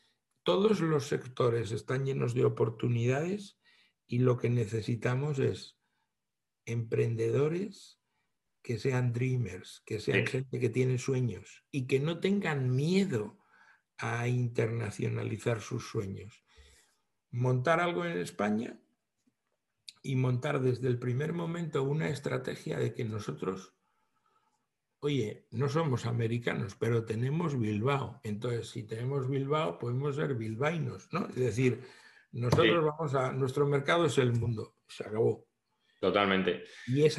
todos 0.43 0.79
los 0.79 1.07
sectores 1.07 1.71
están 1.71 2.05
llenos 2.05 2.33
de 2.33 2.45
oportunidades 2.45 3.59
y 4.07 4.19
lo 4.19 4.37
que 4.37 4.49
necesitamos 4.49 5.39
es 5.39 5.77
emprendedores 6.65 7.99
que 8.61 8.79
sean 8.79 9.13
dreamers, 9.13 9.83
que 9.85 9.99
sean 9.99 10.25
gente 10.25 10.59
que 10.59 10.69
tiene 10.69 10.97
sueños 10.97 11.63
y 11.71 11.87
que 11.87 11.99
no 11.99 12.19
tengan 12.19 12.75
miedo 12.75 13.39
a 13.97 14.27
internacionalizar 14.27 15.61
sus 15.61 15.87
sueños. 15.87 16.43
Montar 17.31 17.79
algo 17.79 18.05
en 18.05 18.17
España 18.17 18.79
y 20.01 20.15
montar 20.15 20.61
desde 20.61 20.87
el 20.87 20.99
primer 20.99 21.33
momento 21.33 21.83
una 21.83 22.09
estrategia 22.09 22.79
de 22.79 22.93
que 22.93 23.05
nosotros, 23.05 23.74
oye, 25.05 25.45
no 25.51 25.69
somos 25.69 26.07
americanos, 26.07 26.75
pero 26.79 27.05
tenemos 27.05 27.59
Bilbao. 27.59 28.19
Entonces, 28.23 28.69
si 28.69 28.87
tenemos 28.87 29.29
Bilbao, 29.29 29.77
podemos 29.77 30.15
ser 30.15 30.33
bilbainos, 30.33 31.13
¿no? 31.13 31.27
Es 31.27 31.35
decir, 31.35 31.79
Nosotros 32.31 32.83
vamos 32.83 33.13
a, 33.13 33.31
nuestro 33.31 33.67
mercado 33.67 34.07
es 34.07 34.17
el 34.17 34.33
mundo, 34.33 34.77
se 34.87 35.03
acabó. 35.03 35.47
Totalmente. 36.01 36.63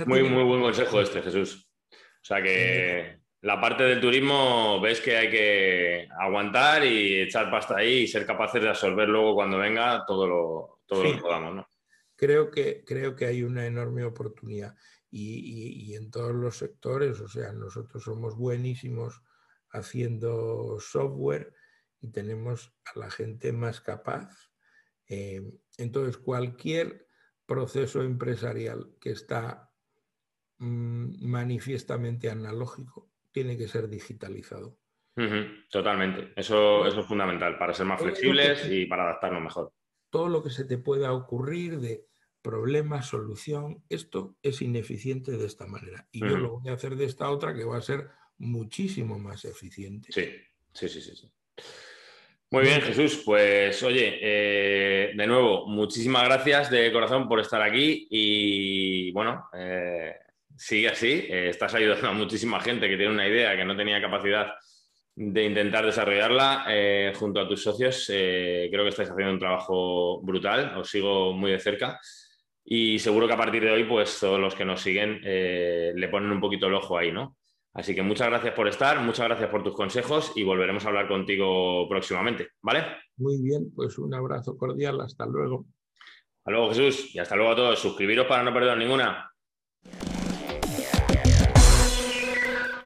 muy, 0.05 0.25
muy 0.25 0.43
buen 0.43 0.63
consejo 0.63 1.01
este, 1.01 1.23
Jesús. 1.23 1.71
O 1.93 2.25
sea 2.25 2.43
que 2.43 3.21
la 3.43 3.61
parte 3.61 3.85
del 3.85 4.01
turismo 4.01 4.81
ves 4.81 5.01
que 5.01 5.17
hay 5.17 5.31
que 5.31 6.09
aguantar 6.19 6.85
y 6.85 7.21
echar 7.21 7.51
pasta 7.53 7.77
ahí 7.77 7.99
y 7.99 8.09
ser 8.09 8.27
capaces 8.27 8.61
de 8.61 8.69
absorber 8.69 9.09
luego 9.09 9.37
cuando 9.37 9.59
venga 9.59 10.05
todo 10.05 10.27
lo, 10.27 10.81
todo 10.87 11.05
lo 11.05 11.13
que 11.13 11.23
podamos, 11.23 11.55
¿no? 11.55 11.69
Creo 12.17 12.51
que, 12.51 12.83
creo 12.85 13.15
que 13.15 13.27
hay 13.27 13.45
una 13.45 13.65
enorme 13.65 14.03
oportunidad 14.03 14.75
y, 15.19 15.91
y, 15.91 15.95
en 15.95 16.11
todos 16.11 16.35
los 16.35 16.59
sectores, 16.59 17.21
o 17.21 17.29
sea, 17.29 17.53
nosotros 17.53 18.03
somos 18.03 18.37
buenísimos 18.37 19.23
haciendo 19.71 20.79
software 20.81 21.55
y 22.01 22.09
tenemos 22.09 22.75
a 22.85 22.99
la 22.99 23.11
gente 23.11 23.53
más 23.53 23.81
capaz 23.81 24.51
eh, 25.09 25.43
entonces, 25.79 26.17
cualquier 26.19 27.07
proceso 27.47 28.03
empresarial 28.03 28.95
que 29.01 29.11
está 29.11 29.71
mm, 30.59 31.25
manifiestamente 31.27 32.31
analógico 32.31 33.11
tiene 33.31 33.57
que 33.57 33.69
ser 33.69 33.89
digitalizado. 33.89 34.79
totalmente. 35.71 36.33
Eso, 36.37 36.87
eso, 36.87 37.01
es 37.01 37.07
fundamental 37.07 37.59
para 37.59 37.75
ser 37.75 37.87
más 37.87 38.01
flexibles 38.01 38.69
y 38.71 38.87
para 38.87 39.05
adaptarnos 39.05 39.43
mejor. 39.43 39.73
Todo 40.11 40.29
lo 40.29 40.43
que 40.43 40.51
se 40.51 40.65
te 40.65 40.79
pueda 40.79 41.13
ocurrir 41.13 41.79
de 41.79 42.07
problema, 42.47 43.03
solución, 43.03 43.83
esto 43.89 44.37
es 44.41 44.63
ineficiente 44.63 45.33
de 45.33 45.47
esta 45.47 45.67
manera. 45.67 46.07
Y 46.13 46.21
yo 46.21 46.37
lo 46.37 46.61
voy 46.61 46.71
a 46.71 46.75
hacer 46.75 46.95
de 46.95 47.05
esta 47.05 47.29
otra 47.29 47.53
que 47.53 47.65
va 47.65 47.77
a 47.77 47.83
ser 47.83 48.09
muchísimo 48.39 49.19
más 49.19 49.45
eficiente. 49.45 50.13
Sí, 50.13 50.31
sí, 50.73 50.89
sí, 50.89 51.01
sí. 51.01 51.17
sí. 51.17 51.33
Muy 52.53 52.63
bien, 52.63 52.81
Jesús. 52.81 53.23
Pues 53.25 53.83
oye, 53.83 54.19
eh, 54.23 55.13
de 55.13 55.27
nuevo, 55.27 55.67
muchísimas 55.67 56.23
gracias 56.23 56.71
de 56.71 56.93
corazón 56.93 57.29
por 57.29 57.41
estar 57.41 57.61
aquí 57.61 58.07
y 58.09 59.11
bueno, 59.11 59.49
eh, 59.53 60.15
sigue 60.57 60.89
así. 60.89 61.27
Eh, 61.29 61.49
estás 61.49 61.75
ayudando 61.75 62.09
a 62.09 62.13
muchísima 62.13 62.61
gente 62.61 62.89
que 62.89 62.97
tiene 62.97 63.13
una 63.13 63.27
idea 63.27 63.57
que 63.57 63.65
no 63.65 63.77
tenía 63.77 64.01
capacidad 64.01 64.53
de 65.17 65.45
intentar 65.45 65.85
desarrollarla 65.85 67.13
junto 67.17 67.41
a 67.41 67.49
tus 67.49 67.63
socios. 67.63 68.05
creo 68.07 68.85
que 68.85 68.91
estáis 68.91 69.11
haciendo 69.11 69.33
un 69.33 69.39
trabajo 69.41 70.21
brutal, 70.21 70.77
os 70.77 70.89
sigo 70.89 71.33
muy 71.33 71.51
de 71.51 71.59
cerca 71.59 71.99
y 72.69 72.99
seguro 72.99 73.27
que 73.27 73.33
a 73.35 73.39
partir 73.39 73.63
de 73.63 73.71
hoy, 73.71 73.85
pues 73.85 74.19
todos 74.21 74.41
los 74.41 74.55
que 74.55 74.65
nos 74.65 74.81
siguen 74.83 75.21
le 75.23 76.09
ponen 76.09 76.31
un 76.31 76.41
poquito 76.41 76.67
el 76.67 76.75
ojo 76.75 76.99
ahí, 76.99 77.13
¿no? 77.13 77.37
Así 77.73 77.95
que 77.95 78.03
muchas 78.03 78.29
gracias 78.29 78.55
por 78.55 78.69
estar, 78.69 78.99
muchas 79.01 79.29
gracias 79.29 79.51
por 79.51 79.63
tus 79.63 79.75
consejos 79.75 80.33
y 80.35 80.43
volveremos 80.43 80.85
a 80.85 80.89
hablar 80.89 81.07
contigo 81.07 81.87
próximamente, 81.89 82.49
¿vale? 82.63 82.85
Muy 83.19 83.41
bien, 83.41 83.71
pues 83.75 83.99
un 83.99 84.15
abrazo 84.15 84.57
cordial, 84.57 85.01
hasta 85.01 85.27
luego. 85.27 85.67
Hasta 86.39 86.51
luego 86.51 86.69
Jesús 86.71 87.15
y 87.15 87.19
hasta 87.19 87.37
luego 87.37 87.53
a 87.53 87.57
todos. 87.57 87.79
Suscribiros 87.79 88.27
para 88.27 88.43
no 88.43 88.55
perder 88.55 88.79
ninguna. 88.79 89.31